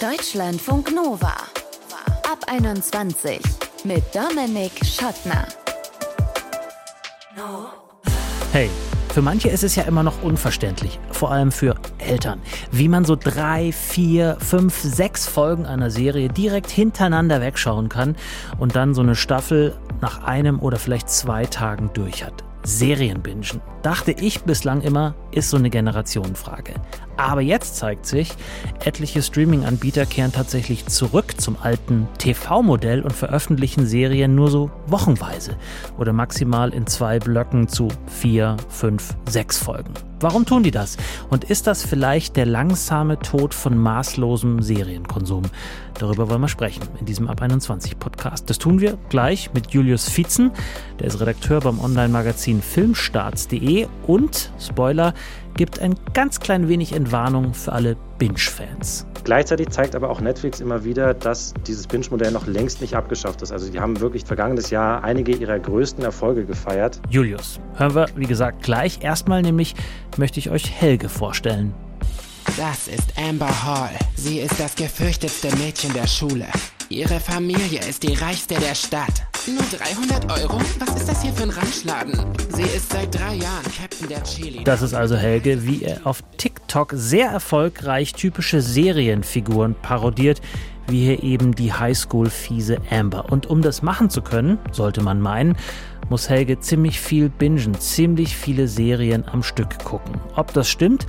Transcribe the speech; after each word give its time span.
Deutschlandfunk 0.00 0.94
Nova. 0.94 1.32
Ab 2.30 2.44
21 2.48 3.40
mit 3.84 4.04
Dominik 4.14 4.72
Schottner. 4.84 5.46
Hey, 8.52 8.68
für 9.14 9.22
manche 9.22 9.48
ist 9.48 9.64
es 9.64 9.74
ja 9.74 9.84
immer 9.84 10.02
noch 10.02 10.22
unverständlich, 10.22 11.00
vor 11.12 11.30
allem 11.30 11.50
für 11.50 11.76
Eltern, 11.96 12.42
wie 12.70 12.88
man 12.88 13.06
so 13.06 13.16
drei, 13.16 13.72
vier, 13.72 14.36
fünf, 14.38 14.78
sechs 14.78 15.26
Folgen 15.26 15.64
einer 15.64 15.90
Serie 15.90 16.28
direkt 16.28 16.70
hintereinander 16.70 17.40
wegschauen 17.40 17.88
kann 17.88 18.16
und 18.58 18.76
dann 18.76 18.92
so 18.92 19.00
eine 19.00 19.14
Staffel 19.14 19.74
nach 20.02 20.22
einem 20.24 20.60
oder 20.60 20.78
vielleicht 20.78 21.08
zwei 21.08 21.46
Tagen 21.46 21.88
durch 21.94 22.22
hat. 22.22 22.44
Serienbingen, 22.64 23.62
dachte 23.82 24.10
ich 24.10 24.42
bislang 24.42 24.82
immer, 24.82 25.14
ist 25.30 25.48
so 25.48 25.56
eine 25.56 25.70
Generationenfrage. 25.70 26.74
Aber 27.16 27.40
jetzt 27.40 27.76
zeigt 27.76 28.06
sich, 28.06 28.30
etliche 28.84 29.22
Streaming-Anbieter 29.22 30.06
kehren 30.06 30.32
tatsächlich 30.32 30.86
zurück 30.86 31.40
zum 31.40 31.56
alten 31.60 32.08
TV-Modell 32.18 33.02
und 33.02 33.12
veröffentlichen 33.12 33.86
Serien 33.86 34.34
nur 34.34 34.50
so 34.50 34.70
wochenweise 34.86 35.56
oder 35.98 36.12
maximal 36.12 36.72
in 36.74 36.86
zwei 36.86 37.18
Blöcken 37.18 37.68
zu 37.68 37.88
vier, 38.06 38.56
fünf, 38.68 39.14
sechs 39.28 39.58
Folgen. 39.58 39.94
Warum 40.20 40.46
tun 40.46 40.62
die 40.62 40.70
das? 40.70 40.96
Und 41.28 41.44
ist 41.44 41.66
das 41.66 41.84
vielleicht 41.84 42.36
der 42.36 42.46
langsame 42.46 43.18
Tod 43.18 43.52
von 43.52 43.76
maßlosem 43.76 44.62
Serienkonsum? 44.62 45.42
Darüber 45.98 46.30
wollen 46.30 46.40
wir 46.40 46.48
sprechen 46.48 46.82
in 46.98 47.04
diesem 47.04 47.28
Ab 47.28 47.42
21 47.42 47.98
Podcast. 47.98 48.48
Das 48.48 48.56
tun 48.56 48.80
wir 48.80 48.96
gleich 49.10 49.52
mit 49.52 49.72
Julius 49.72 50.08
Vietzen, 50.08 50.52
der 51.00 51.08
ist 51.08 51.20
Redakteur 51.20 51.60
beim 51.60 51.80
Online-Magazin 51.80 52.62
Filmstarts.de 52.62 53.88
und, 54.06 54.52
Spoiler, 54.58 55.12
gibt 55.56 55.80
ein 55.80 55.94
ganz 56.12 56.40
klein 56.40 56.68
wenig 56.68 56.92
Entwarnung 56.92 57.54
für 57.54 57.72
alle 57.72 57.96
Binge-Fans. 58.18 59.06
Gleichzeitig 59.24 59.70
zeigt 59.70 59.96
aber 59.96 60.10
auch 60.10 60.20
Netflix 60.20 60.60
immer 60.60 60.84
wieder, 60.84 61.12
dass 61.12 61.52
dieses 61.66 61.86
Binge-Modell 61.86 62.30
noch 62.30 62.46
längst 62.46 62.80
nicht 62.80 62.94
abgeschafft 62.94 63.42
ist. 63.42 63.50
Also 63.50 63.70
die 63.70 63.80
haben 63.80 64.00
wirklich 64.00 64.24
vergangenes 64.24 64.70
Jahr 64.70 65.02
einige 65.02 65.32
ihrer 65.32 65.58
größten 65.58 66.04
Erfolge 66.04 66.44
gefeiert. 66.44 67.00
Julius, 67.10 67.58
hören 67.74 67.94
wir 67.94 68.06
wie 68.14 68.26
gesagt 68.26 68.62
gleich. 68.62 69.02
Erstmal 69.02 69.42
nämlich 69.42 69.74
möchte 70.16 70.38
ich 70.38 70.50
euch 70.50 70.70
Helge 70.70 71.08
vorstellen. 71.08 71.74
Das 72.56 72.86
ist 72.86 73.12
Amber 73.18 73.64
Hall. 73.64 73.90
Sie 74.14 74.38
ist 74.38 74.58
das 74.60 74.76
gefürchtetste 74.76 75.54
Mädchen 75.56 75.92
der 75.92 76.06
Schule. 76.06 76.46
Ihre 76.88 77.18
Familie 77.18 77.80
ist 77.80 78.04
die 78.04 78.14
reichste 78.14 78.54
der 78.54 78.74
Stadt. 78.74 79.26
Nur 79.48 79.62
300 79.62 80.42
Euro? 80.42 80.58
Was 80.80 80.96
ist 80.96 81.08
das 81.08 81.22
hier 81.22 81.32
für 81.32 81.44
ein 81.44 81.50
Ramschladen? 81.50 82.14
Sie 82.52 82.62
ist 82.62 82.90
seit 82.90 83.14
drei 83.14 83.34
Jahren 83.34 83.62
Captain 83.78 84.08
der 84.08 84.20
Chili. 84.24 84.64
Das 84.64 84.82
ist 84.82 84.92
also 84.92 85.14
Helge, 85.14 85.64
wie 85.64 85.84
er 85.84 86.04
auf 86.04 86.24
TikTok 86.36 86.92
sehr 86.96 87.30
erfolgreich 87.30 88.12
typische 88.12 88.60
Serienfiguren 88.60 89.76
parodiert, 89.80 90.40
wie 90.88 91.04
hier 91.04 91.22
eben 91.22 91.54
die 91.54 91.72
Highschool-fiese 91.72 92.78
Amber. 92.90 93.30
Und 93.30 93.46
um 93.46 93.62
das 93.62 93.82
machen 93.82 94.10
zu 94.10 94.20
können, 94.20 94.58
sollte 94.72 95.00
man 95.00 95.20
meinen, 95.20 95.56
muss 96.08 96.28
Helge 96.28 96.60
ziemlich 96.60 97.00
viel 97.00 97.28
bingen, 97.28 97.74
ziemlich 97.78 98.36
viele 98.36 98.68
Serien 98.68 99.24
am 99.26 99.42
Stück 99.42 99.78
gucken. 99.84 100.20
Ob 100.34 100.52
das 100.52 100.68
stimmt 100.68 101.06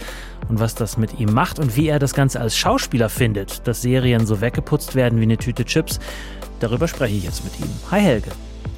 und 0.49 0.59
was 0.59 0.75
das 0.75 0.97
mit 0.97 1.19
ihm 1.19 1.33
macht 1.33 1.59
und 1.59 1.75
wie 1.75 1.87
er 1.87 1.99
das 1.99 2.13
Ganze 2.13 2.39
als 2.39 2.57
Schauspieler 2.57 3.09
findet, 3.09 3.67
dass 3.67 3.81
Serien 3.81 4.25
so 4.25 4.41
weggeputzt 4.41 4.95
werden 4.95 5.19
wie 5.19 5.23
eine 5.23 5.37
Tüte 5.37 5.65
Chips, 5.65 5.99
darüber 6.59 6.87
spreche 6.87 7.15
ich 7.15 7.23
jetzt 7.23 7.43
mit 7.43 7.59
ihm. 7.59 7.69
Hi 7.91 8.01
Helge. 8.01 8.31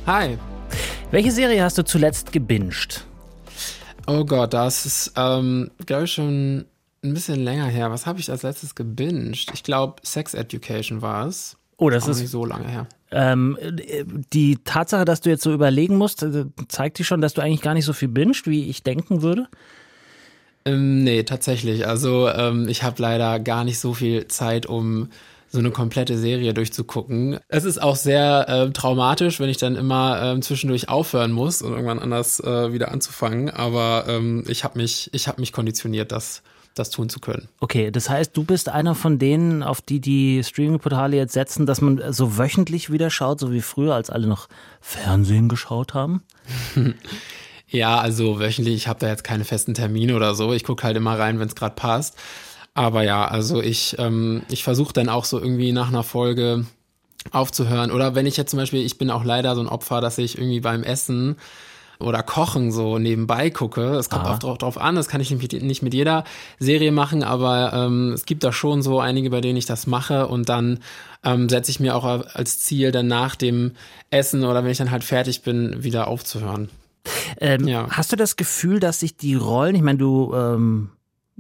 Hi. 0.06 0.38
Welche 1.12 1.32
Serie 1.32 1.64
hast 1.64 1.78
du 1.78 1.84
zuletzt 1.84 2.32
gebinged? 2.32 3.06
Oh 4.08 4.26
Gott, 4.26 4.54
das 4.54 4.86
ist, 4.86 5.14
ähm, 5.16 5.72
glaube 5.86 6.06
ich, 6.06 6.14
schon 6.14 6.66
ein 7.04 7.14
bisschen 7.14 7.44
länger 7.44 7.68
her. 7.68 7.92
Was 7.92 8.06
habe 8.06 8.20
ich 8.20 8.30
als 8.30 8.44
letztes 8.44 8.76
gebinged? 8.76 9.52
Ich 9.54 9.64
glaube, 9.64 10.02
Sex 10.04 10.34
Education 10.34 11.02
war 11.02 11.28
es. 11.28 11.58
Oh, 11.78 11.90
das 11.90 12.04
Auch 12.04 12.10
ist 12.10 12.22
nicht 12.22 12.32
so 12.32 12.46
lange 12.46 12.68
her. 12.68 12.88
Ähm, 13.12 13.58
die 14.34 14.58
Tatsache, 14.64 15.06
dass 15.06 15.22
du 15.22 15.30
jetzt 15.30 15.44
so 15.44 15.54
überlegen 15.54 15.98
musst, 15.98 16.24
äh, 16.24 16.46
zeigt 16.68 17.00
dir 17.00 17.04
schon, 17.04 17.22
dass 17.22 17.34
du 17.34 17.42
eigentlich 17.42 17.62
gar 17.62 17.74
nicht 17.74 17.86
so 17.86 17.94
viel 17.94 18.08
binged, 18.08 18.48
wie 18.48 18.70
ich 18.70 18.84
denken 18.84 19.22
würde? 19.22 19.48
Ähm, 20.66 21.04
nee, 21.04 21.24
tatsächlich. 21.24 21.88
Also 21.88 22.30
ähm, 22.30 22.68
ich 22.68 22.84
habe 22.84 23.02
leider 23.02 23.40
gar 23.40 23.64
nicht 23.64 23.80
so 23.80 23.94
viel 23.94 24.28
Zeit, 24.28 24.66
um 24.66 25.10
so 25.52 25.58
eine 25.58 25.72
komplette 25.72 26.18
Serie 26.18 26.54
durchzugucken. 26.54 27.40
Es 27.48 27.64
ist 27.64 27.82
auch 27.82 27.96
sehr 27.96 28.48
äh, 28.48 28.70
traumatisch, 28.72 29.40
wenn 29.40 29.50
ich 29.50 29.58
dann 29.58 29.76
immer 29.76 30.22
ähm, 30.22 30.42
zwischendurch 30.44 30.90
aufhören 30.90 31.32
muss 31.32 31.64
und 31.64 31.72
irgendwann 31.72 32.00
anders 32.00 32.40
äh, 32.40 32.72
wieder 32.72 32.92
anzufangen. 32.92 33.50
Aber 33.50 34.06
ähm, 34.08 34.44
ich 34.48 34.64
habe 34.64 34.78
mich, 34.78 35.10
ich 35.14 35.28
habe 35.28 35.42
mich 35.42 35.52
konditioniert, 35.52 36.12
das 36.12 36.44
das 36.80 36.90
tun 36.90 37.10
zu 37.10 37.20
können. 37.20 37.50
Okay, 37.60 37.92
das 37.92 38.10
heißt, 38.10 38.36
du 38.36 38.44
bist 38.44 38.70
einer 38.70 38.96
von 38.96 39.20
denen, 39.20 39.62
auf 39.64 39.82
die 39.82 40.00
die 40.00 40.44
Streaming-Portale 40.44 41.18
jetzt 41.18 41.34
setzen, 41.34 41.66
dass 41.66 41.82
man 41.82 42.02
so 42.12 42.38
wöchentlich 42.38 42.92
wieder 42.92 43.10
schaut, 43.10 43.40
so 43.40 43.52
wie 43.52 43.62
früher, 43.62 43.94
als 43.94 44.10
alle 44.10 44.28
noch 44.28 44.48
Fernsehen 44.82 45.50
geschaut 45.50 45.94
haben? 45.94 46.24
ja, 47.68 48.00
also 48.00 48.40
wöchentlich, 48.40 48.76
ich 48.76 48.88
habe 48.88 49.00
da 49.00 49.08
jetzt 49.08 49.24
keine 49.24 49.46
festen 49.46 49.74
Termine 49.74 50.16
oder 50.16 50.34
so. 50.34 50.54
Ich 50.54 50.64
gucke 50.64 50.84
halt 50.84 50.98
immer 50.98 51.20
rein, 51.20 51.40
wenn 51.40 51.48
es 51.48 51.56
gerade 51.56 51.76
passt. 51.76 52.18
Aber 52.74 53.04
ja, 53.04 53.28
also 53.28 53.62
ich, 53.62 53.96
ähm, 54.00 54.44
ich 54.50 54.64
versuche 54.64 54.94
dann 54.94 55.10
auch 55.10 55.26
so 55.26 55.40
irgendwie 55.40 55.72
nach 55.72 55.90
einer 55.90 56.04
Folge 56.04 56.66
aufzuhören. 57.32 57.92
Oder 57.92 58.16
wenn 58.16 58.26
ich 58.26 58.38
jetzt 58.38 58.52
zum 58.52 58.60
Beispiel, 58.60 58.86
ich 58.86 58.98
bin 58.98 59.12
auch 59.12 59.24
leider 59.24 59.56
so 59.56 59.62
ein 59.62 59.68
Opfer, 59.68 60.02
dass 60.02 60.18
ich 60.18 60.38
irgendwie 60.38 60.62
beim 60.62 60.84
Essen 60.84 61.36
oder 62.00 62.24
Kochen 62.24 62.72
so 62.72 62.98
nebenbei 62.98 63.50
gucke. 63.50 63.96
Es 63.96 64.10
kommt 64.10 64.26
Aha. 64.26 64.40
auch 64.44 64.58
drauf 64.58 64.78
an, 64.80 64.96
das 64.96 65.08
kann 65.08 65.20
ich 65.22 65.32
nicht 65.32 65.82
mit 65.84 65.94
jeder 65.94 66.24
Serie 66.58 66.92
machen, 66.92 67.24
aber 67.24 67.74
ähm, 67.74 68.14
es 68.14 68.26
gibt 68.26 68.44
da 68.44 68.52
schon 68.52 68.82
so 68.82 69.00
einige, 69.00 69.30
bei 69.30 69.42
denen 69.42 69.58
ich 69.58 69.66
das 69.66 69.86
mache 69.86 70.28
und 70.28 70.48
dann 70.48 70.80
ähm, 71.24 71.50
setze 71.50 71.72
ich 71.72 71.80
mir 71.80 71.96
auch 71.96 72.06
als 72.06 72.60
Ziel, 72.60 72.92
dann 72.92 73.08
nach 73.08 73.36
dem 73.36 73.74
Essen 74.10 74.46
oder 74.46 74.64
wenn 74.64 74.72
ich 74.72 74.78
dann 74.78 74.92
halt 74.92 75.04
fertig 75.04 75.42
bin, 75.42 75.84
wieder 75.84 76.08
aufzuhören. 76.08 76.70
Ähm, 77.40 77.68
ja. 77.68 77.88
Hast 77.90 78.12
du 78.12 78.16
das 78.16 78.36
Gefühl, 78.36 78.80
dass 78.80 79.02
sich 79.02 79.18
die 79.18 79.36
Rollen, 79.36 79.76
ich 79.76 79.82
meine, 79.82 80.00
du 80.00 80.34
ähm, 80.34 80.90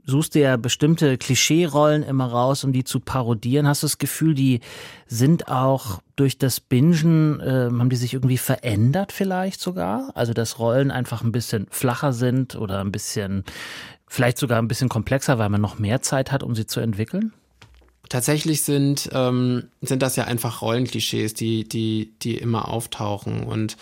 suchst 0.10 0.36
dir 0.36 0.42
ja 0.42 0.58
bestimmte 0.58 1.18
Klischee-Rollen 1.18 2.04
immer 2.04 2.26
raus, 2.26 2.64
um 2.64 2.74
die 2.74 2.84
zu 2.84 3.00
parodieren. 3.00 3.68
Hast 3.68 3.84
du 3.84 3.88
das 3.88 3.98
Gefühl, 3.98 4.34
die 4.34 4.60
sind 5.08 5.48
auch 5.48 6.02
durch 6.16 6.38
das 6.38 6.60
Bingen, 6.60 7.40
äh, 7.40 7.70
haben 7.72 7.90
die 7.90 7.96
sich 7.96 8.14
irgendwie 8.14 8.38
verändert 8.38 9.12
vielleicht 9.12 9.62
sogar? 9.62 10.12
Also, 10.16 10.34
dass 10.34 10.60
Rollen 10.60 10.92
einfach 10.92 11.24
ein 11.24 11.32
bisschen 11.32 11.68
flacher 11.70 12.12
sind 12.14 12.56
oder 12.56 12.82
ein 12.82 12.92
bisschen, 12.92 13.44
vielleicht 14.08 14.38
sogar 14.38 14.60
ein 14.60 14.68
bisschen 14.68 14.90
komplexer, 14.90 15.38
weil 15.38 15.50
man 15.50 15.62
noch 15.62 15.80
mehr 15.80 16.02
Zeit 16.02 16.32
hat, 16.32 16.44
um 16.44 16.56
sie 16.56 16.66
zu 16.66 16.80
entwickeln? 16.80 17.32
Tatsächlich 18.10 18.64
sind, 18.64 19.10
ähm, 19.14 19.70
sind 19.82 20.02
das 20.02 20.16
ja 20.16 20.26
einfach 20.26 20.62
Rollenklischees, 20.62 21.36
die, 21.36 21.68
die, 21.68 22.12
die 22.22 22.38
immer 22.38 22.68
auftauchen 22.68 23.44
und 23.44 23.78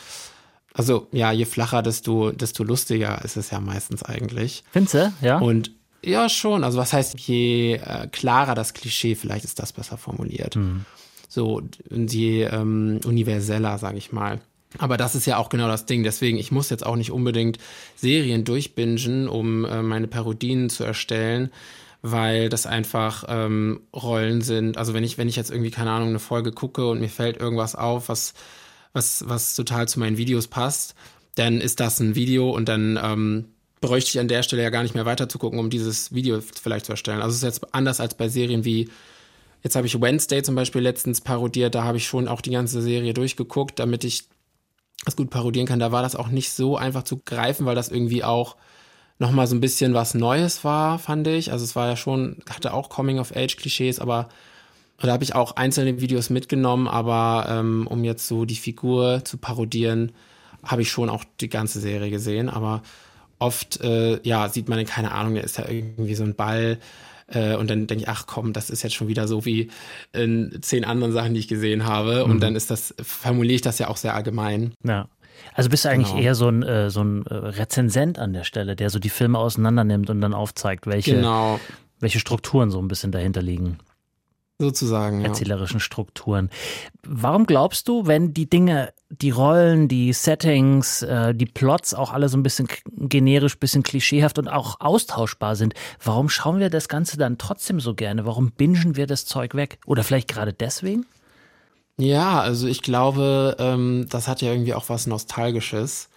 also 0.78 1.08
ja, 1.12 1.32
je 1.32 1.46
flacher, 1.46 1.82
desto, 1.82 2.32
desto 2.32 2.64
lustiger 2.64 3.26
ist 3.26 3.36
es 3.36 3.50
ja 3.50 3.60
meistens 3.60 4.04
eigentlich. 4.04 4.64
Findest 4.72 4.94
du? 4.94 5.14
Ja. 5.22 5.40
Und 5.40 5.72
ja, 6.04 6.30
schon. 6.30 6.64
Also 6.64 6.78
was 6.78 6.94
heißt, 6.94 7.20
je 7.20 7.76
äh, 7.76 8.08
klarer 8.12 8.56
das 8.56 8.74
Klischee, 8.74 9.16
vielleicht 9.16 9.46
ist 9.46 9.60
das 9.60 9.74
besser 9.74 9.98
formuliert. 9.98 10.56
Mhm. 10.56 10.86
So, 11.28 11.62
und 11.90 12.14
je 12.14 12.44
ähm, 12.44 13.00
universeller, 13.06 13.78
sage 13.78 13.98
ich 13.98 14.12
mal. 14.12 14.40
Aber 14.78 14.98
das 14.98 15.16
ist 15.16 15.26
ja 15.26 15.38
auch 15.38 15.50
genau 15.50 15.68
das 15.68 15.86
Ding. 15.86 16.04
Deswegen, 16.04 16.38
ich 16.38 16.52
muss 16.52 16.70
jetzt 16.70 16.86
auch 16.86 16.96
nicht 16.96 17.12
unbedingt 17.12 17.58
Serien 17.96 18.44
durchbingen, 18.44 19.28
um 19.28 19.66
äh, 19.66 19.82
meine 19.82 20.08
Parodien 20.08 20.70
zu 20.70 20.84
erstellen, 20.84 21.52
weil 22.02 22.50
das 22.50 22.66
einfach 22.66 23.26
ähm, 23.28 23.82
Rollen 23.94 24.42
sind. 24.42 24.78
Also 24.78 24.94
wenn 24.94 25.04
ich, 25.04 25.18
wenn 25.18 25.30
ich 25.30 25.36
jetzt 25.36 25.52
irgendwie, 25.52 25.72
keine 25.72 25.92
Ahnung, 25.92 26.10
eine 26.10 26.20
Folge 26.20 26.52
gucke 26.52 26.88
und 26.88 27.00
mir 27.00 27.10
fällt 27.10 27.38
irgendwas 27.38 27.76
auf, 27.76 28.10
was, 28.10 28.34
was, 28.94 29.24
was 29.28 29.56
total 29.56 29.88
zu 29.88 30.00
meinen 30.00 30.18
Videos 30.18 30.48
passt, 30.48 30.96
dann 31.36 31.62
ist 31.62 31.80
das 31.80 32.00
ein 32.00 32.16
Video 32.16 32.50
und 32.52 32.68
dann 32.68 33.00
ähm, 33.02 33.46
bräuchte 33.82 34.10
ich 34.10 34.20
an 34.20 34.28
der 34.28 34.44
Stelle 34.44 34.64
ja 34.64 34.70
gar 34.70 34.84
nicht 34.84 34.96
mehr 34.96 35.06
weiter 35.06 35.30
zu 35.30 35.38
gucken, 35.38 35.60
um 35.60 35.70
dieses 35.70 36.14
Video 36.14 36.42
vielleicht 36.42 36.86
zu 36.86 36.94
erstellen. 36.94 37.22
Also 37.22 37.32
es 37.32 37.38
ist 37.38 37.44
jetzt 37.44 37.74
anders 37.74 38.00
als 38.00 38.16
bei 38.16 38.30
Serien 38.30 38.66
wie, 38.66 38.90
jetzt 39.64 39.76
habe 39.76 39.88
ich 39.88 40.00
Wednesday 40.02 40.42
zum 40.44 40.56
Beispiel 40.56 40.82
letztens 40.82 41.22
parodiert, 41.22 41.76
da 41.76 41.84
habe 41.84 41.98
ich 41.98 42.08
schon 42.08 42.28
auch 42.28 42.42
die 42.42 42.52
ganze 42.52 42.82
Serie 42.82 43.14
durchgeguckt, 43.14 43.80
damit 43.80 44.04
ich 44.04 44.24
das 45.06 45.16
gut 45.16 45.30
parodieren 45.30 45.68
kann. 45.68 45.80
Da 45.80 45.92
war 45.92 46.02
das 46.02 46.16
auch 46.16 46.30
nicht 46.30 46.52
so 46.52 46.78
einfach 46.78 47.04
zu 47.04 47.18
greifen, 47.18 47.66
weil 47.66 47.76
das 47.76 47.90
irgendwie 47.90 48.24
auch 48.24 48.56
nochmal 49.20 49.48
so 49.48 49.56
ein 49.56 49.62
bisschen 49.62 49.94
was 49.94 50.14
Neues 50.14 50.64
war, 50.64 51.00
fand 51.00 51.28
ich. 51.28 51.52
Also 51.52 51.64
es 51.64 51.76
war 51.76 51.88
ja 51.88 51.96
schon, 51.96 52.38
hatte 52.50 52.74
auch 52.74 52.90
Coming-of-Age-Klischees, 52.90 54.00
aber 54.00 54.30
da 55.00 55.12
habe 55.12 55.24
ich 55.24 55.36
auch 55.36 55.56
einzelne 55.56 56.02
Videos 56.02 56.30
mitgenommen, 56.30 56.88
aber 56.88 57.46
ähm, 57.50 57.88
um 57.88 58.04
jetzt 58.04 58.28
so 58.28 58.46
die 58.46 58.56
Figur 58.56 59.24
zu 59.24 59.38
parodieren, 59.38 60.12
habe 60.64 60.82
ich 60.82 60.90
schon 60.90 61.10
auch 61.10 61.24
die 61.40 61.50
ganze 61.50 61.80
Serie 61.80 62.10
gesehen. 62.10 62.50
Aber 62.50 62.82
oft, 63.40 63.82
äh, 63.82 64.20
ja, 64.24 64.50
sieht 64.50 64.70
man, 64.70 64.84
keine 64.86 65.12
Ahnung, 65.12 65.36
da 65.36 65.42
ist 65.42 65.58
ja 65.58 65.68
irgendwie 65.68 66.16
so 66.16 66.24
ein 66.24 66.36
Ball. 66.36 66.78
Äh, 67.28 67.56
und 67.56 67.70
dann 67.70 67.88
denke 67.88 68.04
ich, 68.04 68.10
ach 68.10 68.26
komm, 68.26 68.54
das 68.54 68.70
ist 68.70 68.84
jetzt 68.84 68.96
schon 68.96 69.08
wieder 69.08 69.28
so 69.28 69.46
wie 69.46 69.70
in 70.14 70.58
zehn 70.62 70.86
anderen 70.86 71.14
Sachen, 71.14 71.34
die 71.34 71.40
ich 71.40 71.48
gesehen 71.48 71.86
habe. 71.86 72.24
Mhm. 72.26 72.32
Und 72.32 72.40
dann 72.42 72.56
ist 72.56 72.72
das, 72.72 72.96
formuliere 73.02 73.56
ich 73.56 73.62
das 73.62 73.80
ja 73.80 73.90
auch 73.90 73.98
sehr 73.98 74.16
allgemein. 74.16 74.74
Ja. 74.84 75.10
Also 75.54 75.70
bist 75.70 75.86
du 75.86 75.90
eigentlich 75.90 76.12
genau. 76.12 76.24
eher 76.24 76.36
so 76.36 76.50
ein, 76.50 76.64
äh, 76.64 76.90
so 76.90 77.04
ein 77.04 77.26
äh, 77.26 77.34
Rezensent 77.34 78.18
an 78.18 78.34
der 78.34 78.44
Stelle, 78.44 78.76
der 78.76 78.90
so 78.90 79.00
die 79.00 79.10
Filme 79.10 79.38
auseinander 79.38 79.84
nimmt 79.84 80.10
und 80.10 80.22
dann 80.22 80.34
aufzeigt, 80.34 80.88
welche, 80.88 81.16
genau. 81.16 81.60
welche 82.00 82.20
Strukturen 82.20 82.72
so 82.72 82.80
ein 82.80 82.88
bisschen 82.88 83.12
dahinter 83.12 83.42
liegen. 83.42 83.78
Sozusagen, 84.60 85.22
ja. 85.22 85.28
erzählerischen 85.28 85.80
Strukturen. 85.80 86.50
Warum 87.04 87.46
glaubst 87.46 87.88
du, 87.88 88.08
wenn 88.08 88.34
die 88.34 88.50
Dinge, 88.50 88.92
die 89.10 89.30
Rollen, 89.30 89.88
die 89.88 90.12
Settings, 90.14 91.02
äh, 91.02 91.34
die 91.34 91.46
Plots 91.46 91.94
auch 91.94 92.12
alle 92.12 92.30
so 92.30 92.38
ein 92.38 92.44
bisschen 92.44 92.68
generisch, 92.98 93.58
bisschen 93.58 93.84
klischeehaft 93.84 94.38
und 94.38 94.48
auch 94.48 94.80
austauschbar 94.80 95.56
sind, 95.56 95.74
warum 96.04 96.30
schauen 96.30 96.60
wir 96.60 96.70
das 96.70 96.90
Ganze 96.90 97.18
dann 97.18 97.38
trotzdem 97.38 97.80
so 97.80 97.94
gerne? 97.94 98.26
Warum 98.26 98.52
bingen 98.52 98.96
wir 98.96 99.08
das 99.08 99.26
Zeug 99.26 99.56
weg? 99.56 99.80
Oder 99.86 100.04
vielleicht 100.04 100.28
gerade 100.28 100.54
deswegen? 100.54 101.06
Ja, 101.98 102.42
also 102.42 102.68
ich 102.68 102.82
glaube, 102.82 103.56
ähm, 103.60 104.08
das 104.10 104.28
hat 104.28 104.42
ja 104.42 104.52
irgendwie 104.52 104.74
auch 104.74 104.90
was 104.90 105.08
Nostalgisches. 105.08 106.10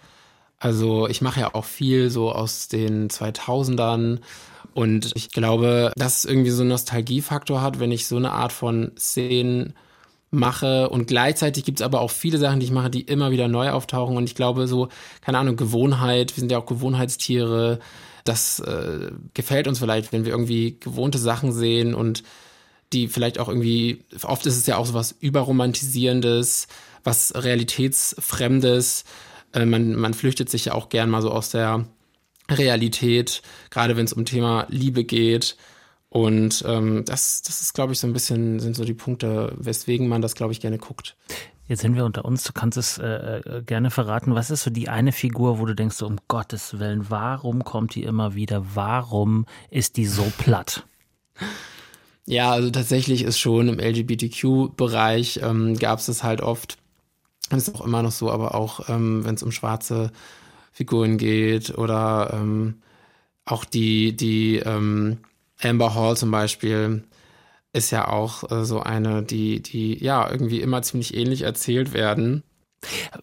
Also 0.59 1.07
ich 1.07 1.21
mache 1.21 1.39
ja 1.39 1.55
auch 1.55 1.65
viel 1.65 2.11
so 2.11 2.31
aus 2.31 2.67
den 2.67 3.09
2000ern 3.09 4.19
und 4.73 5.11
ich 5.15 5.31
glaube, 5.31 5.91
dass 5.95 6.19
es 6.19 6.25
irgendwie 6.25 6.51
so 6.51 6.61
einen 6.61 6.69
Nostalgiefaktor 6.69 7.61
hat, 7.61 7.79
wenn 7.79 7.91
ich 7.91 8.05
so 8.05 8.17
eine 8.17 8.31
Art 8.31 8.53
von 8.53 8.91
Szenen 8.97 9.73
mache. 10.31 10.89
Und 10.89 11.07
gleichzeitig 11.07 11.65
gibt 11.65 11.79
es 11.79 11.85
aber 11.85 12.01
auch 12.01 12.11
viele 12.11 12.37
Sachen, 12.37 12.59
die 12.59 12.65
ich 12.65 12.71
mache, 12.71 12.89
die 12.89 13.01
immer 13.01 13.31
wieder 13.31 13.47
neu 13.47 13.69
auftauchen. 13.69 14.17
Und 14.17 14.23
ich 14.23 14.35
glaube 14.35 14.67
so, 14.67 14.87
keine 15.21 15.37
Ahnung, 15.37 15.57
Gewohnheit, 15.57 16.35
wir 16.35 16.39
sind 16.39 16.51
ja 16.51 16.57
auch 16.57 16.65
Gewohnheitstiere, 16.65 17.79
das 18.23 18.59
äh, 18.59 19.11
gefällt 19.33 19.67
uns 19.67 19.79
vielleicht, 19.79 20.11
wenn 20.11 20.25
wir 20.25 20.31
irgendwie 20.31 20.77
gewohnte 20.79 21.17
Sachen 21.17 21.51
sehen 21.51 21.93
und 21.93 22.23
die 22.93 23.07
vielleicht 23.07 23.39
auch 23.39 23.47
irgendwie, 23.47 24.03
oft 24.23 24.45
ist 24.45 24.57
es 24.57 24.65
ja 24.65 24.77
auch 24.77 24.85
so 24.85 24.93
was 24.93 25.11
überromantisierendes, 25.11 26.67
was 27.03 27.33
realitätsfremdes, 27.35 29.05
äh, 29.53 29.65
man, 29.65 29.95
man 29.95 30.13
flüchtet 30.13 30.49
sich 30.49 30.65
ja 30.65 30.73
auch 30.73 30.89
gern 30.89 31.09
mal 31.09 31.21
so 31.21 31.31
aus 31.31 31.49
der 31.49 31.85
Realität, 32.49 33.41
gerade 33.69 33.95
wenn 33.95 34.05
es 34.05 34.13
um 34.13 34.25
Thema 34.25 34.65
Liebe 34.69 35.03
geht. 35.03 35.55
Und 36.13 36.65
ähm, 36.67 37.05
das, 37.05 37.41
das 37.41 37.61
ist, 37.61 37.73
glaube 37.73 37.93
ich, 37.93 37.99
so 37.99 38.05
ein 38.05 38.11
bisschen, 38.11 38.59
sind 38.59 38.75
so 38.75 38.83
die 38.83 38.93
Punkte, 38.93 39.53
weswegen 39.57 40.09
man 40.09 40.21
das, 40.21 40.35
glaube 40.35 40.51
ich, 40.51 40.59
gerne 40.59 40.77
guckt. 40.77 41.15
Jetzt 41.69 41.83
sind 41.83 41.95
wir 41.95 42.03
unter 42.03 42.25
uns, 42.25 42.43
du 42.43 42.51
kannst 42.51 42.77
es 42.77 42.97
äh, 42.97 43.07
äh, 43.37 43.63
gerne 43.65 43.91
verraten. 43.91 44.35
Was 44.35 44.51
ist 44.51 44.63
so 44.63 44.69
die 44.69 44.89
eine 44.89 45.13
Figur, 45.13 45.57
wo 45.57 45.65
du 45.65 45.73
denkst, 45.73 45.95
so, 45.95 46.05
um 46.05 46.17
Gottes 46.27 46.79
Willen, 46.79 47.09
warum 47.09 47.63
kommt 47.63 47.95
die 47.95 48.03
immer 48.03 48.35
wieder? 48.35 48.75
Warum 48.75 49.45
ist 49.69 49.95
die 49.95 50.05
so 50.05 50.29
platt? 50.37 50.85
Ja, 52.27 52.51
also 52.51 52.69
tatsächlich 52.69 53.23
ist 53.23 53.39
schon 53.39 53.67
im 53.67 53.79
LGBTQ-Bereich 53.79 55.39
ähm, 55.43 55.75
gab 55.77 55.97
es 55.97 56.05
das 56.05 56.23
halt 56.23 56.39
oft. 56.39 56.77
Das 57.49 57.67
ist 57.67 57.75
auch 57.75 57.83
immer 57.83 58.03
noch 58.03 58.11
so, 58.11 58.31
aber 58.31 58.53
auch 58.53 58.87
ähm, 58.89 59.25
wenn 59.25 59.33
es 59.35 59.41
um 59.41 59.51
schwarze 59.51 60.11
Figuren 60.71 61.17
geht 61.17 61.75
oder 61.77 62.31
ähm, 62.31 62.75
auch 63.43 63.65
die, 63.65 64.15
die 64.15 64.57
ähm, 64.57 65.17
Amber 65.63 65.95
Hall 65.95 66.17
zum 66.17 66.31
Beispiel 66.31 67.03
ist 67.73 67.91
ja 67.91 68.07
auch 68.07 68.49
äh, 68.51 68.65
so 68.65 68.81
eine, 68.81 69.23
die, 69.23 69.61
die 69.61 70.03
ja 70.03 70.29
irgendwie 70.29 70.61
immer 70.61 70.81
ziemlich 70.81 71.15
ähnlich 71.15 71.43
erzählt 71.43 71.93
werden. 71.93 72.43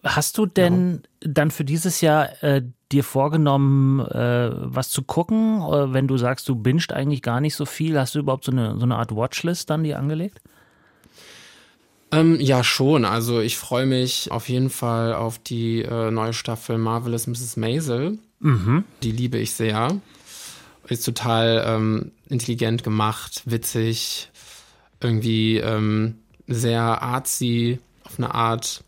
Hast 0.05 0.39
du 0.39 0.47
denn 0.47 1.03
ja. 1.23 1.31
dann 1.33 1.51
für 1.51 1.65
dieses 1.65 2.01
Jahr 2.01 2.43
äh, 2.43 2.63
dir 2.93 3.03
vorgenommen, 3.03 4.01
äh, 4.01 4.51
was 4.55 4.91
zu 4.91 5.03
gucken? 5.03 5.61
Äh, 5.61 5.93
wenn 5.93 6.07
du 6.07 6.17
sagst, 6.17 6.49
du 6.49 6.55
bingst 6.55 6.93
eigentlich 6.93 7.23
gar 7.23 7.41
nicht 7.41 7.57
so 7.57 7.67
viel, 7.67 7.99
hast 7.99 8.15
du 8.15 8.21
überhaupt 8.21 8.45
so 8.45 8.53
eine, 8.53 8.77
so 8.79 8.85
eine 8.85 8.97
Art 8.97 9.15
Watchlist 9.15 9.69
dann 9.69 9.83
die 9.83 9.95
angelegt? 9.95 10.41
Ähm, 12.11 12.39
ja, 12.41 12.65
schon. 12.65 13.05
Also 13.05 13.41
ich 13.41 13.59
freue 13.59 13.85
mich 13.85 14.31
auf 14.31 14.49
jeden 14.49 14.71
Fall 14.71 15.13
auf 15.13 15.39
die 15.39 15.83
äh, 15.83 16.11
neue 16.11 16.33
Staffel 16.33 16.79
Marvelous 16.79 17.27
Mrs. 17.27 17.57
Maisel. 17.57 18.19
Mhm. 18.41 18.85
Die 19.03 19.13
liebe 19.13 19.39
ich 19.39 19.53
sehr. 19.53 20.01
Ist 20.87 21.05
total 21.05 21.65
ähm, 21.67 22.13
intelligent 22.29 22.85
gemacht, 22.85 23.43
witzig, 23.47 24.31
irgendwie 25.01 25.59
ähm, 25.59 26.19
sehr 26.47 27.03
artsy 27.03 27.79
auf 28.05 28.19
eine 28.19 28.35
Art 28.35 28.83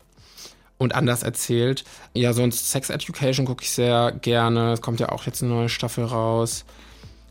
und 0.77 0.95
anders 0.95 1.23
erzählt. 1.23 1.83
Ja, 2.13 2.33
sonst 2.33 2.71
Sex 2.71 2.89
Education 2.89 3.45
gucke 3.45 3.63
ich 3.63 3.71
sehr 3.71 4.11
gerne. 4.11 4.73
Es 4.73 4.81
kommt 4.81 4.99
ja 4.99 5.09
auch 5.09 5.25
jetzt 5.25 5.43
eine 5.43 5.51
neue 5.51 5.69
Staffel 5.69 6.05
raus. 6.05 6.65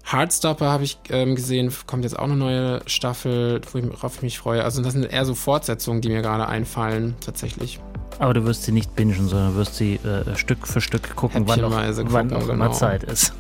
Heartstopper 0.05 0.71
habe 0.71 0.85
ich 0.85 0.99
ähm, 1.11 1.35
gesehen, 1.35 1.73
kommt 1.87 2.05
jetzt 2.05 2.19
auch 2.19 2.25
eine 2.25 2.37
neue 2.37 2.81
Staffel, 2.87 3.61
worauf 3.73 4.17
ich 4.17 4.23
mich 4.23 4.39
freue. 4.39 4.65
Also 4.65 4.83
das 4.83 4.93
sind 4.93 5.05
eher 5.05 5.25
so 5.25 5.35
Fortsetzungen, 5.35 6.01
die 6.01 6.09
mir 6.09 6.23
gerade 6.23 6.49
einfallen, 6.49 7.17
tatsächlich. 7.21 7.81
Aber 8.19 8.35
du 8.35 8.45
wirst 8.45 8.65
sie 8.65 8.73
nicht 8.73 8.95
bingen, 8.97 9.29
sondern 9.29 9.55
wirst 9.55 9.77
sie 9.77 9.95
äh, 9.97 10.37
Stück 10.37 10.67
für 10.67 10.81
Stück 10.81 11.17
gucken, 11.17 11.47
wann 11.47 11.65
auch, 11.65 11.71
gucken, 11.71 12.07
wann 12.11 12.33
auch 12.33 12.41
genau. 12.41 12.53
immer 12.53 12.73
Zeit 12.73 13.05
ist. 13.05 13.35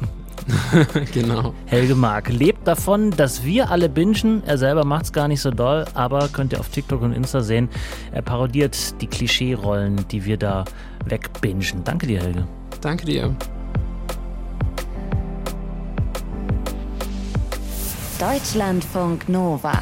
genau. 1.13 1.55
Helge 1.67 1.95
Mark 1.95 2.29
lebt 2.29 2.67
davon, 2.67 3.11
dass 3.11 3.45
wir 3.45 3.71
alle 3.71 3.89
bingen. 3.89 4.43
Er 4.47 4.59
selber 4.59 4.85
macht 4.85 5.07
es 5.07 5.13
gar 5.13 5.29
nicht 5.29 5.41
so 5.41 5.51
doll, 5.51 5.85
aber 5.95 6.29
könnt 6.29 6.53
ihr 6.53 6.61
auf 6.61 6.69
TikTok 6.69 7.03
und 7.03 7.13
Insta 7.13 7.41
sehen. 7.41 7.69
Er 8.13 8.23
parodiert 8.23 9.01
die 9.01 9.07
Klischee-Rollen, 9.07 10.07
die 10.11 10.25
wir 10.25 10.37
da 10.37 10.65
wegbingen. 11.07 11.85
Danke 11.85 12.07
dir, 12.07 12.21
Helge. 12.21 12.47
Danke 12.81 13.07
dir. 13.07 13.35
Deutschlandfunk 18.19 19.29
Nova. 19.29 19.73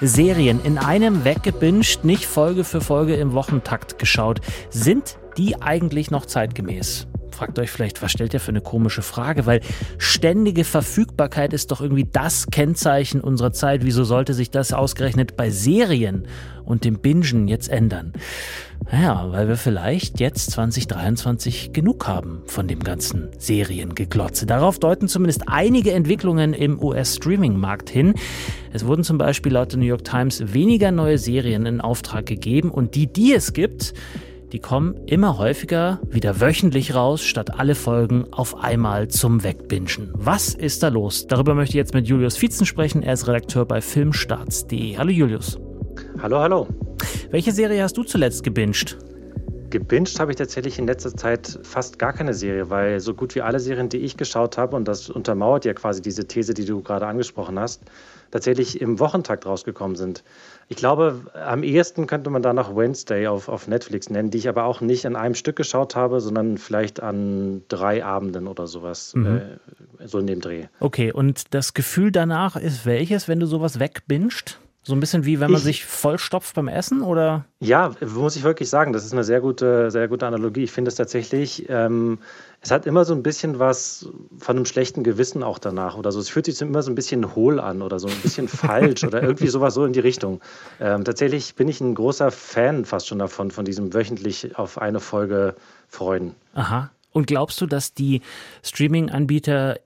Serien 0.00 0.60
in 0.64 0.76
einem 0.76 1.24
weggebinged, 1.24 2.04
nicht 2.04 2.26
Folge 2.26 2.64
für 2.64 2.80
Folge 2.80 3.14
im 3.14 3.32
Wochentakt 3.32 3.98
geschaut. 3.98 4.40
Sind 4.70 5.18
die 5.38 5.62
eigentlich 5.62 6.10
noch 6.10 6.26
zeitgemäß? 6.26 7.06
Fragt 7.34 7.58
euch 7.58 7.70
vielleicht, 7.70 8.00
was 8.00 8.12
stellt 8.12 8.32
ihr 8.32 8.38
für 8.38 8.52
eine 8.52 8.60
komische 8.60 9.02
Frage? 9.02 9.44
Weil 9.44 9.60
ständige 9.98 10.62
Verfügbarkeit 10.62 11.52
ist 11.52 11.72
doch 11.72 11.80
irgendwie 11.80 12.04
das 12.10 12.46
Kennzeichen 12.46 13.20
unserer 13.20 13.52
Zeit. 13.52 13.84
Wieso 13.84 14.04
sollte 14.04 14.34
sich 14.34 14.52
das 14.52 14.72
ausgerechnet 14.72 15.36
bei 15.36 15.50
Serien 15.50 16.28
und 16.64 16.84
dem 16.84 17.00
Bingen 17.00 17.48
jetzt 17.48 17.68
ändern? 17.68 18.12
Naja, 18.90 19.26
weil 19.30 19.48
wir 19.48 19.56
vielleicht 19.56 20.20
jetzt 20.20 20.52
2023 20.52 21.72
genug 21.72 22.06
haben 22.06 22.42
von 22.46 22.68
dem 22.68 22.84
ganzen 22.84 23.30
Seriengeglotze. 23.38 24.46
Darauf 24.46 24.78
deuten 24.78 25.08
zumindest 25.08 25.48
einige 25.48 25.92
Entwicklungen 25.92 26.52
im 26.52 26.80
US-Streaming-Markt 26.80 27.90
hin. 27.90 28.14
Es 28.72 28.86
wurden 28.86 29.02
zum 29.02 29.18
Beispiel 29.18 29.54
laut 29.54 29.72
der 29.72 29.80
New 29.80 29.86
York 29.86 30.04
Times 30.04 30.52
weniger 30.52 30.92
neue 30.92 31.18
Serien 31.18 31.66
in 31.66 31.80
Auftrag 31.80 32.26
gegeben 32.26 32.70
und 32.70 32.94
die, 32.94 33.12
die 33.12 33.34
es 33.34 33.52
gibt, 33.52 33.94
die 34.54 34.60
kommen 34.60 34.94
immer 35.06 35.36
häufiger 35.38 35.98
wieder 36.08 36.40
wöchentlich 36.40 36.94
raus, 36.94 37.24
statt 37.24 37.58
alle 37.58 37.74
Folgen 37.74 38.32
auf 38.32 38.62
einmal 38.62 39.08
zum 39.08 39.42
Wegbingen. 39.42 40.12
Was 40.14 40.54
ist 40.54 40.84
da 40.84 40.88
los? 40.88 41.26
Darüber 41.26 41.56
möchte 41.56 41.72
ich 41.72 41.78
jetzt 41.78 41.92
mit 41.92 42.06
Julius 42.06 42.36
Vietzen 42.36 42.64
sprechen. 42.64 43.02
Er 43.02 43.14
ist 43.14 43.26
Redakteur 43.26 43.64
bei 43.64 43.80
filmstarts.de. 43.80 44.96
Hallo 44.96 45.10
Julius. 45.10 45.58
Hallo, 46.22 46.38
hallo. 46.38 46.68
Welche 47.32 47.50
Serie 47.50 47.82
hast 47.82 47.96
du 47.96 48.04
zuletzt 48.04 48.44
gebinged? 48.44 48.96
Gebinged 49.70 50.20
habe 50.20 50.30
ich 50.30 50.36
tatsächlich 50.36 50.78
in 50.78 50.86
letzter 50.86 51.12
Zeit 51.16 51.58
fast 51.64 51.98
gar 51.98 52.12
keine 52.12 52.32
Serie, 52.32 52.70
weil 52.70 53.00
so 53.00 53.12
gut 53.12 53.34
wie 53.34 53.42
alle 53.42 53.58
Serien, 53.58 53.88
die 53.88 53.96
ich 53.96 54.16
geschaut 54.16 54.56
habe, 54.56 54.76
und 54.76 54.86
das 54.86 55.10
untermauert 55.10 55.64
ja 55.64 55.74
quasi 55.74 56.00
diese 56.00 56.28
These, 56.28 56.54
die 56.54 56.64
du 56.64 56.80
gerade 56.80 57.08
angesprochen 57.08 57.58
hast, 57.58 57.82
tatsächlich 58.30 58.80
im 58.80 58.98
Wochentakt 58.98 59.46
rausgekommen 59.46 59.96
sind. 59.96 60.24
Ich 60.68 60.76
glaube, 60.76 61.20
am 61.34 61.62
ehesten 61.62 62.06
könnte 62.06 62.30
man 62.30 62.42
da 62.42 62.52
noch 62.52 62.74
Wednesday 62.74 63.26
auf, 63.26 63.48
auf 63.48 63.68
Netflix 63.68 64.08
nennen, 64.10 64.30
die 64.30 64.38
ich 64.38 64.48
aber 64.48 64.64
auch 64.64 64.80
nicht 64.80 65.06
an 65.06 65.16
einem 65.16 65.34
Stück 65.34 65.56
geschaut 65.56 65.94
habe, 65.94 66.20
sondern 66.20 66.58
vielleicht 66.58 67.02
an 67.02 67.62
drei 67.68 68.04
Abenden 68.04 68.46
oder 68.48 68.66
sowas, 68.66 69.14
mhm. 69.14 69.42
äh, 69.98 70.06
so 70.06 70.18
in 70.18 70.26
dem 70.26 70.40
Dreh. 70.40 70.64
Okay, 70.80 71.12
und 71.12 71.54
das 71.54 71.74
Gefühl 71.74 72.12
danach 72.12 72.56
ist 72.56 72.86
welches, 72.86 73.28
wenn 73.28 73.40
du 73.40 73.46
sowas 73.46 73.78
wegbingst? 73.78 74.58
So 74.86 74.94
ein 74.94 75.00
bisschen 75.00 75.24
wie 75.24 75.40
wenn 75.40 75.50
man 75.50 75.60
ich, 75.60 75.64
sich 75.64 75.84
vollstopft 75.86 76.54
beim 76.54 76.68
Essen, 76.68 77.00
oder? 77.00 77.46
Ja, 77.58 77.92
muss 78.14 78.36
ich 78.36 78.42
wirklich 78.42 78.68
sagen, 78.68 78.92
das 78.92 79.06
ist 79.06 79.14
eine 79.14 79.24
sehr 79.24 79.40
gute, 79.40 79.90
sehr 79.90 80.08
gute 80.08 80.26
Analogie. 80.26 80.64
Ich 80.64 80.72
finde 80.72 80.90
es 80.90 80.94
tatsächlich, 80.94 81.70
ähm, 81.70 82.18
es 82.60 82.70
hat 82.70 82.84
immer 82.84 83.06
so 83.06 83.14
ein 83.14 83.22
bisschen 83.22 83.58
was 83.58 84.10
von 84.38 84.56
einem 84.56 84.66
schlechten 84.66 85.02
Gewissen 85.02 85.42
auch 85.42 85.58
danach 85.58 85.96
oder 85.96 86.12
so. 86.12 86.20
Es 86.20 86.28
fühlt 86.28 86.44
sich 86.44 86.60
immer 86.60 86.82
so 86.82 86.92
ein 86.92 86.96
bisschen 86.96 87.34
hohl 87.34 87.60
an 87.60 87.80
oder 87.80 87.98
so 87.98 88.08
ein 88.08 88.16
bisschen 88.22 88.46
falsch 88.48 89.04
oder 89.04 89.22
irgendwie 89.22 89.48
sowas 89.48 89.72
so 89.72 89.86
in 89.86 89.94
die 89.94 90.00
Richtung. 90.00 90.42
Ähm, 90.80 91.02
tatsächlich 91.02 91.54
bin 91.54 91.66
ich 91.68 91.80
ein 91.80 91.94
großer 91.94 92.30
Fan 92.30 92.84
fast 92.84 93.08
schon 93.08 93.20
davon, 93.20 93.50
von 93.50 93.64
diesem 93.64 93.94
wöchentlich 93.94 94.58
auf 94.58 94.76
eine 94.76 95.00
Folge 95.00 95.56
freuen. 95.88 96.34
Aha. 96.52 96.90
Und 97.10 97.26
glaubst 97.26 97.58
du, 97.60 97.66
dass 97.66 97.94
die 97.94 98.20
Streaming-Anbieter 98.62 99.78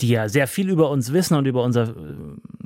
die 0.00 0.08
ja 0.08 0.28
sehr 0.28 0.46
viel 0.46 0.68
über 0.68 0.90
uns 0.90 1.12
wissen 1.12 1.36
und 1.36 1.46
über 1.46 1.62
unser 1.62 1.88
äh, 1.88 1.94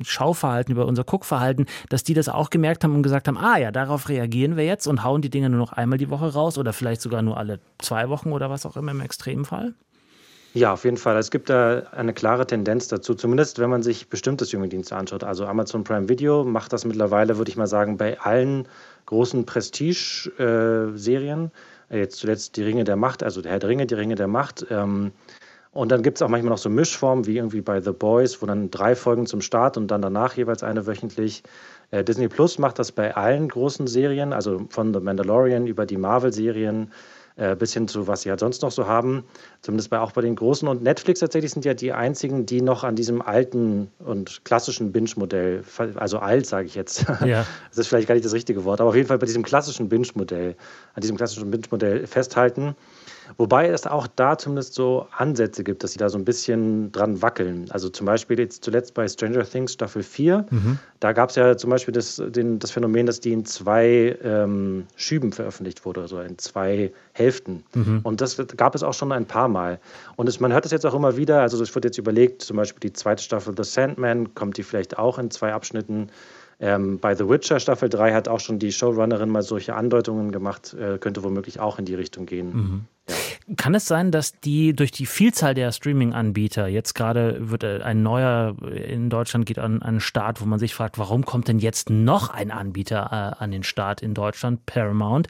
Schauverhalten, 0.03 0.73
über 0.73 0.87
unser 0.87 1.05
Guckverhalten, 1.05 1.67
dass 1.89 2.05
die 2.05 2.15
das 2.15 2.29
auch 2.29 2.51
gemerkt 2.51 2.85
haben 2.85 2.95
und 2.95 3.03
gesagt 3.03 3.29
haben, 3.29 3.37
ah 3.37 3.59
ja, 3.59 3.71
darauf 3.71 4.09
reagieren 4.09 4.57
wir 4.57 4.65
jetzt 4.65 4.87
und 4.87 5.05
hauen 5.05 5.23
die 5.23 5.31
Dinge 5.31 5.51
nur 5.51 5.59
noch 5.59 5.73
einmal 5.73 5.99
die 5.99 6.11
Woche 6.11 6.33
raus 6.33 6.59
oder 6.59 6.73
vielleicht 6.73 7.01
sogar 7.01 7.23
nur 7.23 7.37
alle 7.37 7.61
zwei 7.79 8.09
Wochen 8.09 8.33
oder 8.33 8.51
was 8.51 8.67
auch 8.67 8.77
immer 8.77 8.93
im 8.93 9.01
Extremfall? 9.01 9.75
Ja, 10.55 10.73
auf 10.73 10.85
jeden 10.85 10.97
Fall. 10.97 11.19
Es 11.19 11.33
gibt 11.33 11.51
da 11.51 11.83
eine 11.91 12.13
klare 12.13 12.47
Tendenz 12.47 12.87
dazu, 12.87 13.17
zumindest 13.17 13.59
wenn 13.59 13.71
man 13.71 13.83
sich 13.83 14.09
bestimmte 14.09 14.47
Streamingdienste 14.47 14.95
anschaut. 14.95 15.25
Also 15.25 15.47
Amazon 15.47 15.83
Prime 15.83 16.09
Video 16.09 16.45
macht 16.45 16.73
das 16.73 16.85
mittlerweile, 16.85 17.39
würde 17.39 17.51
ich 17.51 17.57
mal 17.57 17.67
sagen, 17.67 17.97
bei 17.97 18.21
allen 18.21 18.69
großen 19.07 19.47
Prestige-Serien. 19.47 21.51
Äh, 21.91 21.99
Jetzt 21.99 22.19
zuletzt 22.19 22.57
die 22.57 22.63
Ringe 22.63 22.85
der 22.85 22.97
Macht, 22.97 23.23
also 23.23 23.43
der 23.43 23.53
Herr 23.53 23.59
der 23.59 23.69
Ringe, 23.69 23.87
die 23.87 23.95
Ringe 23.95 24.15
der 24.15 24.29
Macht. 24.29 24.65
Ähm, 24.71 25.13
Und 25.75 25.91
dann 25.91 26.03
gibt 26.03 26.19
es 26.19 26.23
auch 26.23 26.29
manchmal 26.29 26.51
noch 26.51 26.59
so 26.59 26.71
Mischformen, 26.71 27.27
wie 27.27 27.37
irgendwie 27.37 27.61
bei 27.61 27.81
The 27.81 27.91
Boys, 27.91 28.41
wo 28.41 28.47
dann 28.47 28.71
drei 28.71 28.95
Folgen 28.95 29.27
zum 29.27 29.41
Start 29.41 29.77
und 29.77 29.89
dann 29.89 30.03
danach 30.03 30.35
jeweils 30.37 30.63
eine 30.63 30.87
wöchentlich. 30.87 31.43
Äh, 31.91 32.05
Disney 32.05 32.29
Plus 32.29 32.59
macht 32.59 32.79
das 32.79 32.93
bei 32.93 33.15
allen 33.17 33.49
großen 33.49 33.87
Serien, 33.89 34.33
also 34.33 34.67
von 34.71 34.95
The 34.95 35.01
Mandalorian 35.01 35.67
über 35.67 35.85
die 35.85 35.97
Marvel-Serien 35.97 36.93
äh, 37.37 37.57
bis 37.57 37.73
hin 37.73 37.89
zu 37.89 38.07
was 38.07 38.23
sie 38.23 38.31
halt 38.31 38.39
sonst 38.39 38.63
noch 38.63 38.71
so 38.71 38.87
haben. 38.87 39.25
Zumindest 39.61 39.91
bei, 39.91 39.99
auch 39.99 40.13
bei 40.13 40.21
den 40.21 40.37
großen. 40.37 40.69
Und 40.69 40.83
Netflix 40.85 41.19
tatsächlich 41.19 41.51
sind 41.51 41.65
ja 41.65 41.75
die 41.75 41.93
einzigen, 41.93 42.47
die 42.47 42.61
noch 42.61 42.85
an 42.85 42.95
diesem 42.95 43.21
alten 43.21 43.91
und 43.99 44.45
klassischen 44.45 44.93
Binge-Modell, 44.93 45.65
also 45.97 46.19
alt 46.19 46.47
sage 46.47 46.67
ich 46.67 46.77
jetzt, 46.77 47.07
ja. 47.25 47.45
das 47.71 47.79
ist 47.79 47.89
vielleicht 47.89 48.07
gar 48.07 48.15
nicht 48.15 48.25
das 48.25 48.35
richtige 48.35 48.65
Wort, 48.65 48.81
aber 48.81 48.91
auf 48.91 48.95
jeden 48.95 49.09
Fall 49.09 49.19
bei 49.19 49.27
diesem 49.27 49.43
klassischen 49.43 49.89
Binge-Modell, 49.89 50.55
an 50.95 51.01
diesem 51.01 51.17
klassischen 51.17 51.51
Binge-Modell 51.51 52.07
festhalten. 52.07 52.77
Wobei 53.37 53.69
es 53.69 53.87
auch 53.87 54.07
da 54.07 54.39
zumindest 54.39 54.75
so 54.75 55.07
Ansätze 55.17 55.65
gibt, 55.65 55.83
dass 55.83 55.93
sie 55.93 55.99
da 55.99 56.09
so 56.09 56.19
ein 56.19 56.25
bisschen 56.25 56.93
dran 56.93 57.23
wackeln. 57.23 57.67
Also 57.71 57.89
zum 57.89 58.07
Beispiel 58.07 58.39
jetzt 58.39 58.65
zuletzt 58.65 58.95
bei 58.95 59.09
Stranger 59.09 59.45
Things 59.45 59.73
Staffel 59.73 60.03
4, 60.03 60.47
mhm. 60.51 60.79
da 61.01 61.13
gab 61.13 61.31
es 61.31 61.37
ja 61.37 61.57
zum 61.57 61.71
Beispiel 61.71 61.93
das, 61.93 62.23
den, 62.27 62.59
das 62.59 62.71
Phänomen, 62.71 63.07
dass 63.07 63.21
die 63.21 63.33
in 63.33 63.45
zwei 63.45 64.17
ähm, 64.23 64.87
Schüben 64.97 65.33
veröffentlicht 65.33 65.85
wurde, 65.85 66.03
also 66.03 66.21
in 66.21 66.39
zwei 66.39 66.93
Hälften. 67.13 67.65
Mhm. 67.75 68.01
Und 68.03 68.21
das 68.21 68.41
gab 68.57 68.75
es 68.75 68.83
auch 68.83 68.95
schon 68.95 69.13
ein 69.13 69.27
paar 69.27 69.49
Mal. 69.49 69.81
Und 70.17 70.29
es, 70.29 70.41
man 70.41 70.53
hört 70.53 70.67
es 70.67 70.73
jetzt 70.73 70.87
auch 70.87 70.95
immer 70.95 71.17
wieder, 71.17 71.41
also 71.41 71.63
es 71.63 71.75
wird 71.75 71.85
jetzt 71.85 71.99
überlegt, 71.99 72.43
zum 72.43 72.57
Beispiel 72.57 72.81
die 72.81 72.93
zweite 72.93 73.23
Staffel 73.23 73.55
The 73.57 73.65
Sandman, 73.65 74.35
kommt 74.35 74.57
die 74.57 74.63
vielleicht 74.63 74.99
auch 74.99 75.19
in 75.19 75.31
zwei 75.31 75.53
Abschnitten. 75.53 76.11
Ähm, 76.65 76.99
bei 76.99 77.15
The 77.15 77.29
Witcher 77.29 77.61
Staffel 77.61 77.91
3 77.91 78.15
hat 78.15 78.27
auch 78.27 78.41
schon 78.41 78.59
die 78.59 78.73
Showrunnerin 78.73 79.29
mal 79.29 79.43
solche 79.43 79.75
Andeutungen 79.75 80.33
gemacht, 80.33 80.73
äh, 80.73 80.97
könnte 80.97 81.23
womöglich 81.23 81.61
auch 81.61 81.79
in 81.79 81.85
die 81.85 81.95
Richtung 81.95 82.25
gehen. 82.25 82.57
Mhm. 82.57 82.85
Ja. 83.07 83.15
Kann 83.59 83.75
es 83.75 83.85
sein, 83.85 84.11
dass 84.11 84.41
die 84.41 84.75
durch 84.75 84.91
die 84.91 85.05
Vielzahl 85.05 85.53
der 85.53 85.73
Streaming-Anbieter, 85.73 86.67
jetzt 86.67 86.95
gerade 86.95 87.51
wird 87.51 87.65
äh, 87.65 87.83
ein 87.83 88.03
neuer 88.03 88.57
in 88.63 89.11
Deutschland 89.11 89.45
geht 89.45 89.59
an 89.59 89.83
einen 89.83 90.01
Start, 90.01 90.41
wo 90.41 90.47
man 90.47 90.59
sich 90.59 90.75
fragt, 90.75 90.99
warum 90.99 91.27
kommt 91.27 91.49
denn 91.49 91.59
jetzt 91.59 91.91
noch 91.91 92.31
ein 92.31 92.51
Anbieter 92.51 93.37
äh, 93.39 93.43
an 93.43 93.51
den 93.51 93.63
Start 93.63 94.01
in 94.01 94.15
Deutschland, 94.15 94.65
Paramount, 94.65 95.29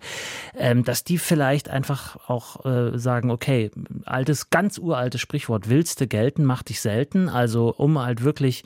ähm, 0.57 0.85
dass 0.85 1.03
die 1.03 1.19
vielleicht 1.19 1.69
einfach 1.69 2.31
auch 2.31 2.65
äh, 2.65 2.97
sagen, 2.97 3.33
okay, 3.33 3.73
altes, 4.05 4.51
ganz 4.51 4.79
uraltes 4.79 5.21
Sprichwort, 5.21 5.69
willste 5.69 6.07
gelten, 6.07 6.45
macht 6.45 6.69
dich 6.69 6.81
selten. 6.81 7.29
Also 7.29 7.75
um 7.77 7.99
halt 7.99 8.23
wirklich 8.23 8.63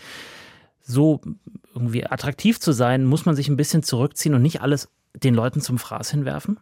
so 0.88 1.20
irgendwie 1.74 2.06
attraktiv 2.06 2.58
zu 2.58 2.72
sein, 2.72 3.04
muss 3.04 3.26
man 3.26 3.36
sich 3.36 3.48
ein 3.48 3.56
bisschen 3.56 3.82
zurückziehen 3.82 4.34
und 4.34 4.42
nicht 4.42 4.62
alles 4.62 4.88
den 5.14 5.34
Leuten 5.34 5.60
zum 5.60 5.78
Fraß 5.78 6.10
hinwerfen? 6.10 6.58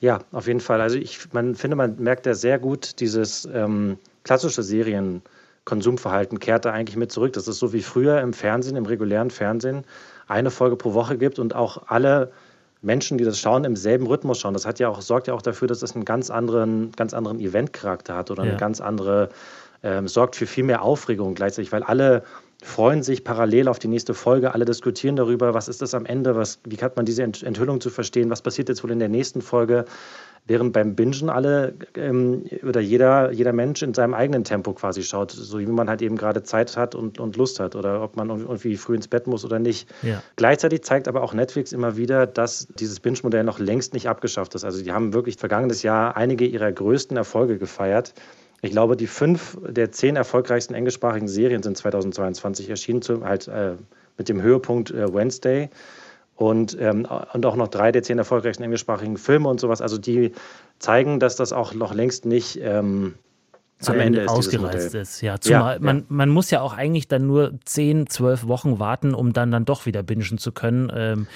Ja, 0.00 0.20
auf 0.32 0.46
jeden 0.46 0.60
Fall. 0.60 0.80
Also 0.80 0.96
ich 0.96 1.32
man, 1.32 1.54
finde, 1.54 1.76
man 1.76 1.96
merkt 1.98 2.26
ja 2.26 2.34
sehr 2.34 2.58
gut, 2.58 3.00
dieses 3.00 3.46
ähm, 3.52 3.98
klassische 4.24 4.62
Serienkonsumverhalten 4.62 6.40
kehrt 6.40 6.64
da 6.64 6.72
eigentlich 6.72 6.96
mit 6.96 7.12
zurück. 7.12 7.34
Das 7.34 7.46
ist 7.48 7.58
so 7.58 7.72
wie 7.74 7.82
früher 7.82 8.20
im 8.20 8.32
Fernsehen, 8.32 8.76
im 8.76 8.86
regulären 8.86 9.30
Fernsehen, 9.30 9.84
eine 10.26 10.50
Folge 10.50 10.76
pro 10.76 10.94
Woche 10.94 11.18
gibt 11.18 11.38
und 11.38 11.54
auch 11.54 11.82
alle 11.88 12.32
Menschen, 12.80 13.18
die 13.18 13.24
das 13.24 13.38
schauen, 13.38 13.64
im 13.64 13.76
selben 13.76 14.06
Rhythmus 14.06 14.40
schauen. 14.40 14.54
Das 14.54 14.64
hat 14.64 14.78
ja 14.78 14.88
auch, 14.88 15.02
sorgt 15.02 15.26
ja 15.26 15.34
auch 15.34 15.42
dafür, 15.42 15.68
dass 15.68 15.82
es 15.82 15.94
einen 15.94 16.06
ganz 16.06 16.30
anderen, 16.30 16.92
ganz 16.92 17.12
anderen 17.12 17.38
Eventcharakter 17.38 18.16
hat 18.16 18.30
oder 18.30 18.44
ja. 18.44 18.50
eine 18.50 18.58
ganz 18.58 18.80
andere, 18.80 19.28
ähm, 19.82 20.08
sorgt 20.08 20.34
für 20.36 20.46
viel 20.46 20.64
mehr 20.64 20.80
Aufregung 20.80 21.34
gleichzeitig, 21.34 21.72
weil 21.72 21.82
alle 21.82 22.24
freuen 22.62 23.02
sich 23.02 23.24
parallel 23.24 23.68
auf 23.68 23.78
die 23.78 23.88
nächste 23.88 24.14
Folge. 24.14 24.54
Alle 24.54 24.64
diskutieren 24.64 25.16
darüber, 25.16 25.54
was 25.54 25.68
ist 25.68 25.82
das 25.82 25.94
am 25.94 26.06
Ende, 26.06 26.36
was, 26.36 26.60
wie 26.64 26.76
hat 26.76 26.96
man 26.96 27.06
diese 27.06 27.22
Enthüllung 27.22 27.80
zu 27.80 27.90
verstehen, 27.90 28.30
was 28.30 28.42
passiert 28.42 28.68
jetzt 28.68 28.84
wohl 28.84 28.90
in 28.90 28.98
der 28.98 29.08
nächsten 29.08 29.40
Folge. 29.40 29.84
Während 30.46 30.72
beim 30.72 30.94
Bingen 30.96 31.28
alle 31.28 31.74
ähm, 31.94 32.44
oder 32.66 32.80
jeder, 32.80 33.30
jeder 33.30 33.52
Mensch 33.52 33.82
in 33.82 33.94
seinem 33.94 34.14
eigenen 34.14 34.42
Tempo 34.42 34.72
quasi 34.72 35.02
schaut, 35.02 35.30
so 35.30 35.58
wie 35.60 35.66
man 35.66 35.88
halt 35.88 36.02
eben 36.02 36.16
gerade 36.16 36.42
Zeit 36.42 36.76
hat 36.76 36.94
und, 36.94 37.20
und 37.20 37.36
Lust 37.36 37.60
hat 37.60 37.76
oder 37.76 38.02
ob 38.02 38.16
man 38.16 38.30
irgendwie 38.30 38.76
früh 38.76 38.96
ins 38.96 39.06
Bett 39.06 39.26
muss 39.26 39.44
oder 39.44 39.58
nicht. 39.58 39.88
Ja. 40.02 40.22
Gleichzeitig 40.36 40.82
zeigt 40.82 41.08
aber 41.08 41.22
auch 41.22 41.34
Netflix 41.34 41.72
immer 41.72 41.96
wieder, 41.96 42.26
dass 42.26 42.66
dieses 42.78 43.00
Binge-Modell 43.00 43.44
noch 43.44 43.58
längst 43.58 43.92
nicht 43.92 44.08
abgeschafft 44.08 44.54
ist. 44.54 44.64
Also 44.64 44.82
die 44.82 44.92
haben 44.92 45.12
wirklich 45.12 45.36
vergangenes 45.36 45.82
Jahr 45.82 46.16
einige 46.16 46.46
ihrer 46.46 46.72
größten 46.72 47.16
Erfolge 47.16 47.58
gefeiert. 47.58 48.14
Ich 48.62 48.70
glaube, 48.70 48.96
die 48.96 49.06
fünf 49.06 49.58
der 49.66 49.90
zehn 49.92 50.16
erfolgreichsten 50.16 50.74
englischsprachigen 50.74 51.28
Serien 51.28 51.62
sind 51.62 51.76
2022 51.76 52.68
erschienen, 52.68 53.02
zu, 53.02 53.24
halt 53.24 53.48
äh, 53.48 53.72
mit 54.18 54.28
dem 54.28 54.42
Höhepunkt 54.42 54.90
äh, 54.90 55.12
Wednesday. 55.12 55.70
Und, 56.36 56.76
ähm, 56.80 57.06
und 57.34 57.44
auch 57.44 57.56
noch 57.56 57.68
drei 57.68 57.92
der 57.92 58.02
zehn 58.02 58.16
erfolgreichsten 58.16 58.62
englischsprachigen 58.62 59.18
Filme 59.18 59.48
und 59.48 59.60
sowas. 59.60 59.82
Also 59.82 59.98
die 59.98 60.32
zeigen, 60.78 61.20
dass 61.20 61.36
das 61.36 61.52
auch 61.52 61.74
noch 61.74 61.92
längst 61.92 62.24
nicht 62.24 62.58
ähm, 62.62 63.14
am 63.86 63.98
Ende 63.98 64.22
ist 64.22 64.28
ausgereizt 64.30 64.94
ist. 64.94 65.20
Ja, 65.20 65.40
zumal 65.40 65.74
ja, 65.74 65.80
man, 65.80 65.98
ja. 65.98 66.04
man 66.08 66.28
muss 66.28 66.50
ja 66.50 66.60
auch 66.60 66.74
eigentlich 66.74 67.08
dann 67.08 67.26
nur 67.26 67.58
zehn, 67.64 68.06
zwölf 68.08 68.46
Wochen 68.46 68.78
warten, 68.78 69.14
um 69.14 69.32
dann 69.32 69.50
dann 69.50 69.64
doch 69.64 69.86
wieder 69.86 70.02
bingen 70.02 70.38
zu 70.38 70.52
können. 70.52 70.90
Ähm, 70.94 71.26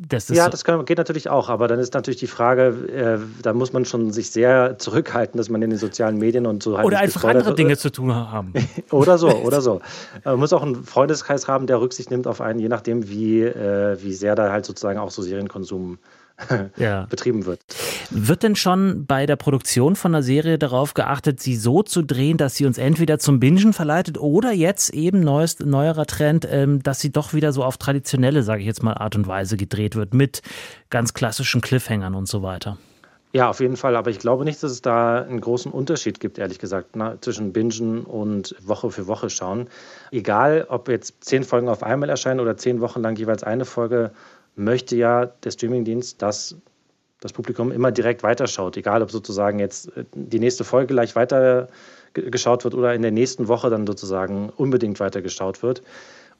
das 0.00 0.28
ja, 0.28 0.48
das 0.48 0.62
kann, 0.62 0.84
geht 0.84 0.98
natürlich 0.98 1.28
auch, 1.28 1.48
aber 1.48 1.66
dann 1.66 1.80
ist 1.80 1.92
natürlich 1.92 2.20
die 2.20 2.28
Frage, 2.28 2.68
äh, 2.88 3.42
da 3.42 3.52
muss 3.52 3.72
man 3.72 3.84
schon 3.84 4.12
sich 4.12 4.30
sehr 4.30 4.78
zurückhalten, 4.78 5.38
dass 5.38 5.48
man 5.48 5.60
in 5.60 5.70
den 5.70 5.78
sozialen 5.78 6.18
Medien 6.18 6.46
und 6.46 6.62
so 6.62 6.76
halt 6.76 6.86
Oder 6.86 7.00
einfach 7.00 7.24
andere 7.24 7.54
Dinge 7.54 7.76
zu 7.76 7.90
tun 7.90 8.14
haben. 8.14 8.52
oder 8.92 9.18
so, 9.18 9.28
oder 9.44 9.60
so. 9.60 9.80
Man 10.24 10.38
muss 10.38 10.52
auch 10.52 10.62
einen 10.62 10.84
Freundeskreis 10.84 11.48
haben, 11.48 11.66
der 11.66 11.80
Rücksicht 11.80 12.12
nimmt 12.12 12.28
auf 12.28 12.40
einen, 12.40 12.60
je 12.60 12.68
nachdem, 12.68 13.08
wie, 13.08 13.42
äh, 13.42 14.00
wie 14.00 14.12
sehr 14.12 14.36
da 14.36 14.52
halt 14.52 14.66
sozusagen 14.66 15.00
auch 15.00 15.10
so 15.10 15.22
Serienkonsum 15.22 15.98
ja. 16.76 17.06
betrieben 17.10 17.46
wird. 17.46 17.60
Wird 18.10 18.42
denn 18.42 18.56
schon 18.56 19.06
bei 19.06 19.26
der 19.26 19.36
Produktion 19.36 19.96
von 19.96 20.14
einer 20.14 20.22
Serie 20.22 20.58
darauf 20.58 20.94
geachtet, 20.94 21.40
sie 21.40 21.56
so 21.56 21.82
zu 21.82 22.02
drehen, 22.02 22.36
dass 22.36 22.56
sie 22.56 22.66
uns 22.66 22.78
entweder 22.78 23.18
zum 23.18 23.40
Bingen 23.40 23.72
verleitet 23.72 24.18
oder 24.18 24.52
jetzt 24.52 24.90
eben 24.90 25.20
neuest, 25.20 25.64
neuerer 25.64 26.06
Trend, 26.06 26.46
ähm, 26.50 26.82
dass 26.82 27.00
sie 27.00 27.10
doch 27.10 27.34
wieder 27.34 27.52
so 27.52 27.64
auf 27.64 27.76
traditionelle, 27.76 28.42
sage 28.42 28.60
ich 28.60 28.66
jetzt 28.66 28.82
mal, 28.82 28.94
Art 28.94 29.16
und 29.16 29.26
Weise 29.26 29.56
gedreht 29.56 29.96
wird 29.96 30.14
mit 30.14 30.42
ganz 30.90 31.14
klassischen 31.14 31.60
Cliffhangern 31.60 32.14
und 32.14 32.28
so 32.28 32.42
weiter? 32.42 32.78
Ja, 33.32 33.50
auf 33.50 33.60
jeden 33.60 33.76
Fall. 33.76 33.94
Aber 33.94 34.10
ich 34.10 34.18
glaube 34.18 34.44
nicht, 34.44 34.62
dass 34.62 34.70
es 34.70 34.80
da 34.80 35.22
einen 35.22 35.40
großen 35.40 35.70
Unterschied 35.70 36.18
gibt, 36.18 36.38
ehrlich 36.38 36.58
gesagt, 36.58 36.96
na, 36.96 37.20
zwischen 37.20 37.52
Bingen 37.52 38.04
und 38.04 38.54
Woche 38.62 38.90
für 38.90 39.06
Woche 39.06 39.28
schauen. 39.28 39.68
Egal, 40.10 40.66
ob 40.70 40.88
jetzt 40.88 41.22
zehn 41.24 41.44
Folgen 41.44 41.68
auf 41.68 41.82
einmal 41.82 42.08
erscheinen 42.08 42.40
oder 42.40 42.56
zehn 42.56 42.80
Wochen 42.80 43.02
lang 43.02 43.16
jeweils 43.16 43.42
eine 43.42 43.66
Folge, 43.66 44.12
möchte 44.58 44.96
ja 44.96 45.26
der 45.26 45.50
Streamingdienst, 45.50 46.20
dass 46.20 46.56
das 47.20 47.32
Publikum 47.32 47.72
immer 47.72 47.90
direkt 47.90 48.22
weiterschaut, 48.22 48.76
egal 48.76 49.02
ob 49.02 49.10
sozusagen 49.10 49.58
jetzt 49.58 49.96
äh, 49.96 50.04
die 50.12 50.38
nächste 50.38 50.64
Folge 50.64 50.94
gleich 50.94 51.16
weiter 51.16 51.68
geschaut 52.14 52.64
wird 52.64 52.74
oder 52.74 52.94
in 52.94 53.02
der 53.02 53.10
nächsten 53.10 53.48
Woche 53.48 53.70
dann 53.70 53.86
sozusagen 53.86 54.50
unbedingt 54.50 54.98
weitergeschaut 54.98 55.62
wird. 55.62 55.82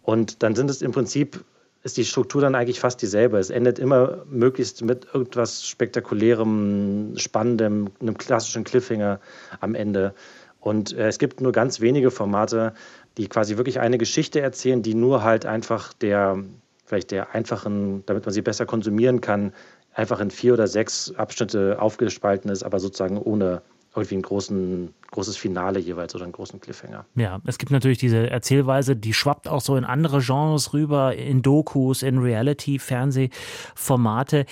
Und 0.02 0.42
dann 0.42 0.54
sind 0.54 0.70
es 0.70 0.82
im 0.82 0.92
Prinzip, 0.92 1.44
ist 1.82 1.96
die 1.96 2.04
Struktur 2.04 2.40
dann 2.40 2.54
eigentlich 2.54 2.80
fast 2.80 3.02
dieselbe. 3.02 3.38
Es 3.38 3.50
endet 3.50 3.78
immer 3.78 4.24
möglichst 4.28 4.82
mit 4.82 5.06
irgendwas 5.12 5.66
Spektakulärem, 5.66 7.12
Spannendem, 7.16 7.90
einem 8.00 8.16
klassischen 8.16 8.64
Cliffhanger 8.64 9.20
am 9.60 9.74
Ende. 9.74 10.14
Und 10.60 10.96
äh, 10.96 11.08
es 11.08 11.18
gibt 11.18 11.40
nur 11.40 11.52
ganz 11.52 11.80
wenige 11.80 12.10
Formate, 12.10 12.72
die 13.16 13.28
quasi 13.28 13.56
wirklich 13.56 13.80
eine 13.80 13.98
Geschichte 13.98 14.40
erzählen, 14.40 14.82
die 14.82 14.94
nur 14.94 15.22
halt 15.22 15.44
einfach 15.44 15.92
der, 15.92 16.42
vielleicht 16.88 17.10
der 17.10 17.34
einfachen, 17.34 18.04
damit 18.06 18.24
man 18.24 18.32
sie 18.32 18.42
besser 18.42 18.66
konsumieren 18.66 19.20
kann, 19.20 19.52
einfach 19.94 20.20
in 20.20 20.30
vier 20.30 20.54
oder 20.54 20.66
sechs 20.66 21.14
Abschnitte 21.14 21.80
aufgespalten 21.80 22.50
ist, 22.50 22.62
aber 22.62 22.80
sozusagen 22.80 23.18
ohne 23.18 23.62
irgendwie 23.94 24.16
ein 24.16 24.22
großen, 24.22 24.94
großes 25.10 25.36
Finale 25.36 25.78
jeweils 25.80 26.14
oder 26.14 26.24
einen 26.24 26.32
großen 26.32 26.60
Cliffhanger. 26.60 27.04
Ja, 27.16 27.40
es 27.46 27.58
gibt 27.58 27.72
natürlich 27.72 27.98
diese 27.98 28.30
Erzählweise, 28.30 28.96
die 28.96 29.12
schwappt 29.12 29.48
auch 29.48 29.60
so 29.60 29.76
in 29.76 29.84
andere 29.84 30.20
Genres 30.20 30.72
rüber, 30.72 31.16
in 31.16 31.42
Dokus, 31.42 32.02
in 32.02 32.18
Reality-Fernsehformate. 32.18 34.46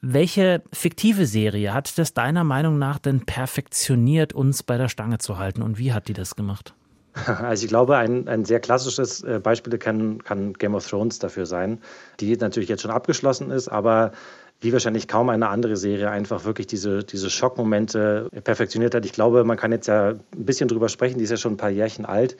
Welche 0.00 0.62
fiktive 0.72 1.26
Serie 1.26 1.72
hat 1.72 1.98
das 1.98 2.14
deiner 2.14 2.44
Meinung 2.44 2.78
nach 2.78 2.98
denn 2.98 3.24
perfektioniert, 3.24 4.32
uns 4.32 4.62
bei 4.62 4.76
der 4.76 4.88
Stange 4.88 5.18
zu 5.18 5.38
halten 5.38 5.62
und 5.62 5.78
wie 5.78 5.92
hat 5.92 6.06
die 6.08 6.14
das 6.14 6.36
gemacht? 6.36 6.74
Also 7.26 7.64
ich 7.64 7.68
glaube, 7.68 7.96
ein, 7.96 8.28
ein 8.28 8.44
sehr 8.44 8.60
klassisches 8.60 9.22
äh, 9.22 9.40
Beispiel 9.42 9.76
kann, 9.78 10.22
kann 10.22 10.52
Game 10.54 10.74
of 10.74 10.88
Thrones 10.88 11.18
dafür 11.18 11.46
sein, 11.46 11.80
die 12.20 12.36
natürlich 12.36 12.68
jetzt 12.68 12.82
schon 12.82 12.90
abgeschlossen 12.90 13.50
ist, 13.50 13.68
aber 13.68 14.12
wie 14.60 14.72
wahrscheinlich 14.72 15.08
kaum 15.08 15.30
eine 15.30 15.48
andere 15.48 15.76
Serie 15.76 16.10
einfach 16.10 16.44
wirklich 16.44 16.66
diese, 16.66 17.02
diese 17.02 17.30
Schockmomente 17.30 18.28
perfektioniert 18.44 18.94
hat. 18.94 19.06
Ich 19.06 19.12
glaube, 19.12 19.42
man 19.44 19.56
kann 19.56 19.72
jetzt 19.72 19.88
ja 19.88 20.10
ein 20.10 20.20
bisschen 20.44 20.68
drüber 20.68 20.88
sprechen, 20.88 21.18
die 21.18 21.24
ist 21.24 21.30
ja 21.30 21.38
schon 21.38 21.54
ein 21.54 21.56
paar 21.56 21.70
Jährchen 21.70 22.04
alt. 22.04 22.36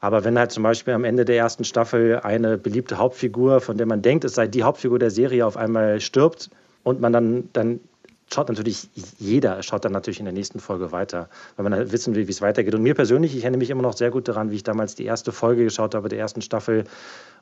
Aber 0.00 0.22
wenn 0.22 0.38
halt 0.38 0.52
zum 0.52 0.62
Beispiel 0.62 0.94
am 0.94 1.04
Ende 1.04 1.24
der 1.24 1.36
ersten 1.36 1.64
Staffel 1.64 2.20
eine 2.20 2.58
beliebte 2.58 2.98
Hauptfigur, 2.98 3.60
von 3.60 3.76
der 3.76 3.86
man 3.86 4.02
denkt, 4.02 4.24
es 4.24 4.34
sei 4.34 4.46
die 4.46 4.62
Hauptfigur 4.62 4.98
der 4.98 5.10
Serie, 5.10 5.46
auf 5.46 5.56
einmal 5.56 6.00
stirbt 6.00 6.50
und 6.84 7.00
man 7.00 7.12
dann, 7.12 7.48
dann 7.52 7.80
schaut 8.32 8.48
natürlich 8.48 8.88
jeder, 9.18 9.62
schaut 9.62 9.84
dann 9.84 9.92
natürlich 9.92 10.18
in 10.18 10.24
der 10.24 10.34
nächsten 10.34 10.60
Folge 10.60 10.92
weiter, 10.92 11.28
weil 11.56 11.64
man 11.64 11.74
halt 11.74 11.92
wissen 11.92 12.14
will, 12.14 12.26
wie 12.26 12.32
es 12.32 12.42
weitergeht. 12.42 12.74
Und 12.74 12.82
mir 12.82 12.94
persönlich, 12.94 13.36
ich 13.36 13.42
erinnere 13.42 13.58
mich 13.58 13.70
immer 13.70 13.82
noch 13.82 13.96
sehr 13.96 14.10
gut 14.10 14.28
daran, 14.28 14.50
wie 14.50 14.56
ich 14.56 14.62
damals 14.62 14.94
die 14.94 15.04
erste 15.04 15.32
Folge 15.32 15.64
geschaut 15.64 15.94
habe 15.94 16.08
der 16.08 16.18
ersten 16.18 16.42
Staffel, 16.42 16.84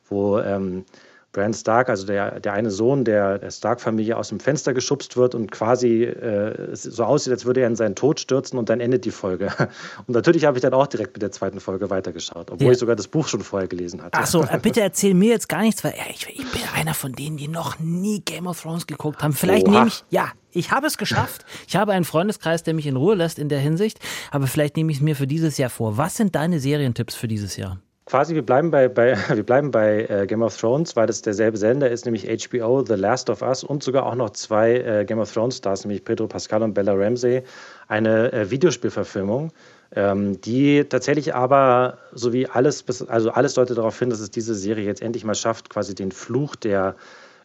wo, 0.09 0.39
ähm, 0.39 0.85
Bran 1.33 1.53
Stark, 1.53 1.89
also 1.89 2.05
der, 2.05 2.39
der 2.39 2.53
eine 2.53 2.69
Sohn 2.69 3.03
der, 3.03 3.39
der 3.39 3.49
Stark-Familie, 3.49 4.15
aus 4.17 4.29
dem 4.29 4.39
Fenster 4.39 4.73
geschubst 4.73 5.17
wird 5.17 5.33
und 5.33 5.51
quasi 5.51 6.03
äh, 6.03 6.75
so 6.75 7.03
aussieht, 7.03 7.33
als 7.33 7.45
würde 7.45 7.61
er 7.61 7.67
in 7.67 7.75
seinen 7.75 7.95
Tod 7.95 8.19
stürzen 8.19 8.59
und 8.59 8.69
dann 8.69 8.79
endet 8.79 9.03
die 9.05 9.11
Folge. 9.11 9.47
Und 10.07 10.13
natürlich 10.13 10.45
habe 10.45 10.57
ich 10.57 10.61
dann 10.61 10.73
auch 10.73 10.87
direkt 10.87 11.13
mit 11.13 11.21
der 11.21 11.31
zweiten 11.31 11.59
Folge 11.59 11.89
weitergeschaut, 11.89 12.51
obwohl 12.51 12.67
ja. 12.67 12.73
ich 12.73 12.77
sogar 12.77 12.95
das 12.95 13.07
Buch 13.07 13.27
schon 13.27 13.41
vorher 13.41 13.67
gelesen 13.67 14.01
hatte. 14.03 14.17
Ach 14.17 14.27
so, 14.27 14.45
bitte 14.61 14.81
erzähl 14.81 15.13
mir 15.13 15.29
jetzt 15.29 15.49
gar 15.49 15.61
nichts, 15.61 15.83
weil 15.83 15.95
ich, 16.11 16.27
ich 16.29 16.51
bin 16.51 16.61
einer 16.75 16.93
von 16.93 17.13
denen, 17.13 17.37
die 17.37 17.47
noch 17.47 17.79
nie 17.79 18.19
Game 18.19 18.45
of 18.45 18.61
Thrones 18.61 18.85
geguckt 18.85 19.23
haben. 19.23 19.33
Vielleicht 19.33 19.67
Oha. 19.67 19.77
nehme 19.77 19.87
ich, 19.87 20.03
ja, 20.09 20.29
ich 20.51 20.71
habe 20.71 20.85
es 20.85 20.97
geschafft. 20.97 21.45
Ich 21.67 21.75
habe 21.75 21.93
einen 21.93 22.05
Freundeskreis, 22.05 22.63
der 22.63 22.73
mich 22.75 22.85
in 22.85 22.95
Ruhe 22.95 23.15
lässt 23.15 23.39
in 23.39 23.49
der 23.49 23.59
Hinsicht, 23.59 23.99
aber 24.29 24.45
vielleicht 24.45 24.77
nehme 24.77 24.91
ich 24.91 24.97
es 24.97 25.03
mir 25.03 25.15
für 25.15 25.27
dieses 25.27 25.57
Jahr 25.57 25.69
vor. 25.71 25.97
Was 25.97 26.15
sind 26.15 26.35
deine 26.35 26.59
Serientipps 26.59 27.15
für 27.15 27.27
dieses 27.27 27.57
Jahr? 27.57 27.79
Quasi, 28.05 28.35
wir 28.35 28.45
bleiben 28.45 28.69
bei, 28.69 28.89
bei 28.89 29.17
wir 29.33 29.43
bleiben 29.43 29.71
bei 29.71 30.05
äh, 30.05 30.27
Game 30.27 30.41
of 30.41 30.57
Thrones, 30.57 30.95
weil 30.95 31.07
das 31.07 31.21
derselbe 31.21 31.57
Sender 31.57 31.89
ist, 31.89 32.05
nämlich 32.05 32.25
HBO, 32.25 32.83
The 32.85 32.95
Last 32.95 33.29
of 33.29 33.41
Us 33.41 33.63
und 33.63 33.81
sogar 33.81 34.05
auch 34.05 34.15
noch 34.15 34.31
zwei 34.31 34.75
äh, 34.75 35.05
Game 35.05 35.19
of 35.19 35.31
Thrones 35.31 35.57
Stars, 35.57 35.85
nämlich 35.85 36.03
Pedro 36.03 36.27
Pascal 36.27 36.63
und 36.63 36.73
Bella 36.73 36.93
Ramsey, 36.93 37.43
eine 37.87 38.33
äh, 38.33 38.51
Videospielverfilmung, 38.51 39.51
ähm, 39.95 40.41
die 40.41 40.83
tatsächlich 40.83 41.33
aber, 41.33 41.97
so 42.11 42.33
wie 42.33 42.47
alles, 42.47 42.83
also 43.07 43.31
alles 43.31 43.53
deutet 43.53 43.77
darauf 43.77 43.97
hin, 43.97 44.09
dass 44.09 44.19
es 44.19 44.31
diese 44.31 44.53
Serie 44.53 44.85
jetzt 44.85 45.01
endlich 45.01 45.23
mal 45.23 45.35
schafft, 45.35 45.69
quasi 45.69 45.95
den 45.95 46.11
Fluch 46.11 46.57
der 46.57 46.95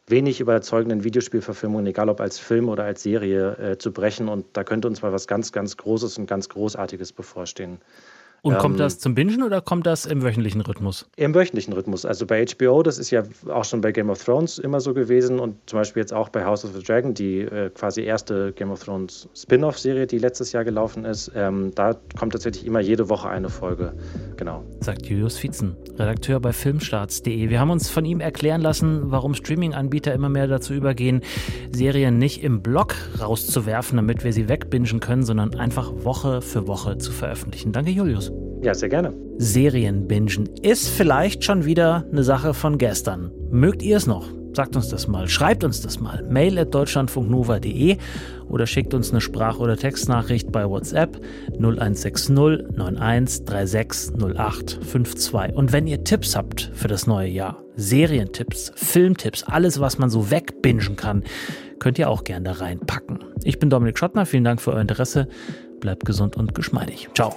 wenig 0.09 0.41
überzeugenden 0.41 1.05
Videospielverfilmungen, 1.05 1.87
egal 1.87 2.09
ob 2.09 2.21
als 2.21 2.39
Film 2.39 2.69
oder 2.69 2.85
als 2.85 3.03
Serie, 3.03 3.57
äh, 3.59 3.79
zu 3.79 3.93
brechen. 3.93 4.29
Und 4.29 4.47
da 4.55 4.65
könnte 4.65 4.89
uns 4.89 5.03
mal 5.03 5.13
was 5.13 5.27
ganz, 5.27 5.53
ganz 5.53 5.77
Großes 5.77 6.19
und 6.19 6.27
ganz 6.27 6.49
Großartiges 6.49 7.13
bevorstehen. 7.13 7.79
Und 8.43 8.55
ähm, 8.55 8.59
kommt 8.61 8.81
das 8.81 8.99
zum 8.99 9.15
Bingen 9.15 9.43
oder 9.43 9.61
kommt 9.61 9.87
das 9.87 10.07
im 10.07 10.23
wöchentlichen 10.23 10.61
Rhythmus? 10.61 11.07
Im 11.17 11.35
wöchentlichen 11.35 11.73
Rhythmus. 11.73 12.05
Also 12.05 12.27
bei 12.27 12.45
HBO, 12.45 12.83
das 12.83 12.99
ist 12.99 13.11
ja 13.11 13.23
auch 13.49 13.65
schon 13.65 13.81
bei 13.81 13.93
Game 13.93 14.11
of 14.11 14.23
Thrones 14.23 14.59
immer 14.59 14.81
so 14.81 14.95
gewesen 14.95 15.39
und 15.41 15.57
zum 15.67 15.81
Beispiel 15.81 16.01
jetzt 16.01 16.13
auch 16.13 16.29
bei 16.29 16.45
House 16.45 16.65
of 16.65 16.73
the 16.75 16.83
Dragon, 16.83 17.15
die 17.15 17.41
äh, 17.41 17.71
quasi 17.71 18.03
erste 18.03 18.53
Game 18.53 18.71
of 18.71 18.83
Thrones 18.83 19.29
Spin-off-Serie, 19.35 20.07
die 20.07 20.19
letztes 20.19 20.53
Jahr 20.53 20.65
gelaufen 20.65 21.05
ist. 21.05 21.33
Ähm, 21.35 21.73
da 21.75 21.95
kommt 22.19 22.33
tatsächlich 22.33 22.67
immer 22.67 22.81
jede 22.81 23.09
Woche 23.09 23.29
eine 23.29 23.49
Folge. 23.49 23.95
Genau. 24.37 24.65
Sagt 24.81 25.07
Julius 25.07 25.37
Vietzen, 25.37 25.77
Redakteur 25.99 26.41
bei 26.41 26.53
Filmstarts.de. 26.53 27.51
Wir 27.51 27.61
haben 27.61 27.71
uns 27.71 27.91
von 27.91 28.05
ihm 28.05 28.21
erklären 28.21 28.61
lassen, 28.61 29.11
warum 29.11 29.35
Streaming-Anbieter 29.35 30.15
immer 30.15 30.29
mehr 30.29 30.47
dazu 30.47 30.75
übergehen, 30.75 31.23
Serien 31.73 32.19
nicht 32.19 32.43
im 32.45 32.63
Blog 32.63 32.95
rauszuwerfen, 33.21 33.97
damit 33.97 34.25
wir 34.25 34.33
sie 34.33 34.49
wegbingen 34.49 35.01
können, 35.01 35.25
sondern 35.25 35.55
einfach 35.57 35.93
Woche 36.05 36.41
für 36.41 36.69
Woche 36.69 36.99
zu 36.99 37.11
veröffentlichen. 37.13 37.73
Danke, 37.73 37.91
Julius. 37.91 38.28
Ja, 38.63 38.75
sehr 38.75 38.89
gerne. 38.89 39.15
Serienbingen 39.39 40.49
ist 40.63 40.89
vielleicht 40.89 41.45
schon 41.45 41.65
wieder 41.65 42.05
eine 42.11 42.25
Sache 42.25 42.55
von 42.55 42.79
gestern. 42.79 43.31
Mögt 43.51 43.83
ihr 43.83 43.97
es 43.97 44.07
noch? 44.07 44.27
Sagt 44.55 44.75
uns 44.75 44.89
das 44.89 45.07
mal, 45.07 45.29
schreibt 45.29 45.63
uns 45.63 45.83
das 45.83 46.01
mal. 46.01 46.25
Mail 46.29 46.59
at 46.59 46.75
deutschlandfunknova.de 46.75 47.97
oder 48.49 48.67
schickt 48.67 48.93
uns 48.95 49.11
eine 49.13 49.21
Sprach- 49.21 49.61
oder 49.61 49.77
Textnachricht 49.77 50.51
bei 50.51 50.69
WhatsApp 50.69 51.21
0160 51.59 52.31
91 52.31 53.45
36 53.47 54.15
08 54.37 54.81
52. 54.85 55.55
Und 55.55 55.73
wenn 55.73 55.87
ihr 55.87 56.03
Tipps 56.03 56.35
habt 56.35 56.73
für 56.75 56.89
das 56.89 57.07
neue 57.07 57.29
Jahr, 57.29 57.63
Serientipps, 57.77 58.73
Filmtipps, 58.75 59.45
alles, 59.45 59.79
was 59.79 59.99
man 59.99 60.11
so 60.11 60.31
wegbingen 60.31 60.97
kann, 60.97 61.23
könnt 61.79 61.99
ihr 62.01 62.11
auch 62.11 62.25
gerne 62.25 62.47
da 62.47 62.53
reinpacken. 62.53 63.21
Ich 63.45 63.61
bin 63.61 63.71
Dominik 63.71 63.97
Schottner, 63.99 64.27
vielen 64.27 64.45
Dank 64.45 64.61
für 64.61 64.73
euer 64.73 64.81
Interesse. 64.81 65.29
Bleibt 65.79 66.05
gesund 66.05 66.37
und 66.37 66.55
geschmeidig. 66.55 67.09
Ciao. 67.15 67.37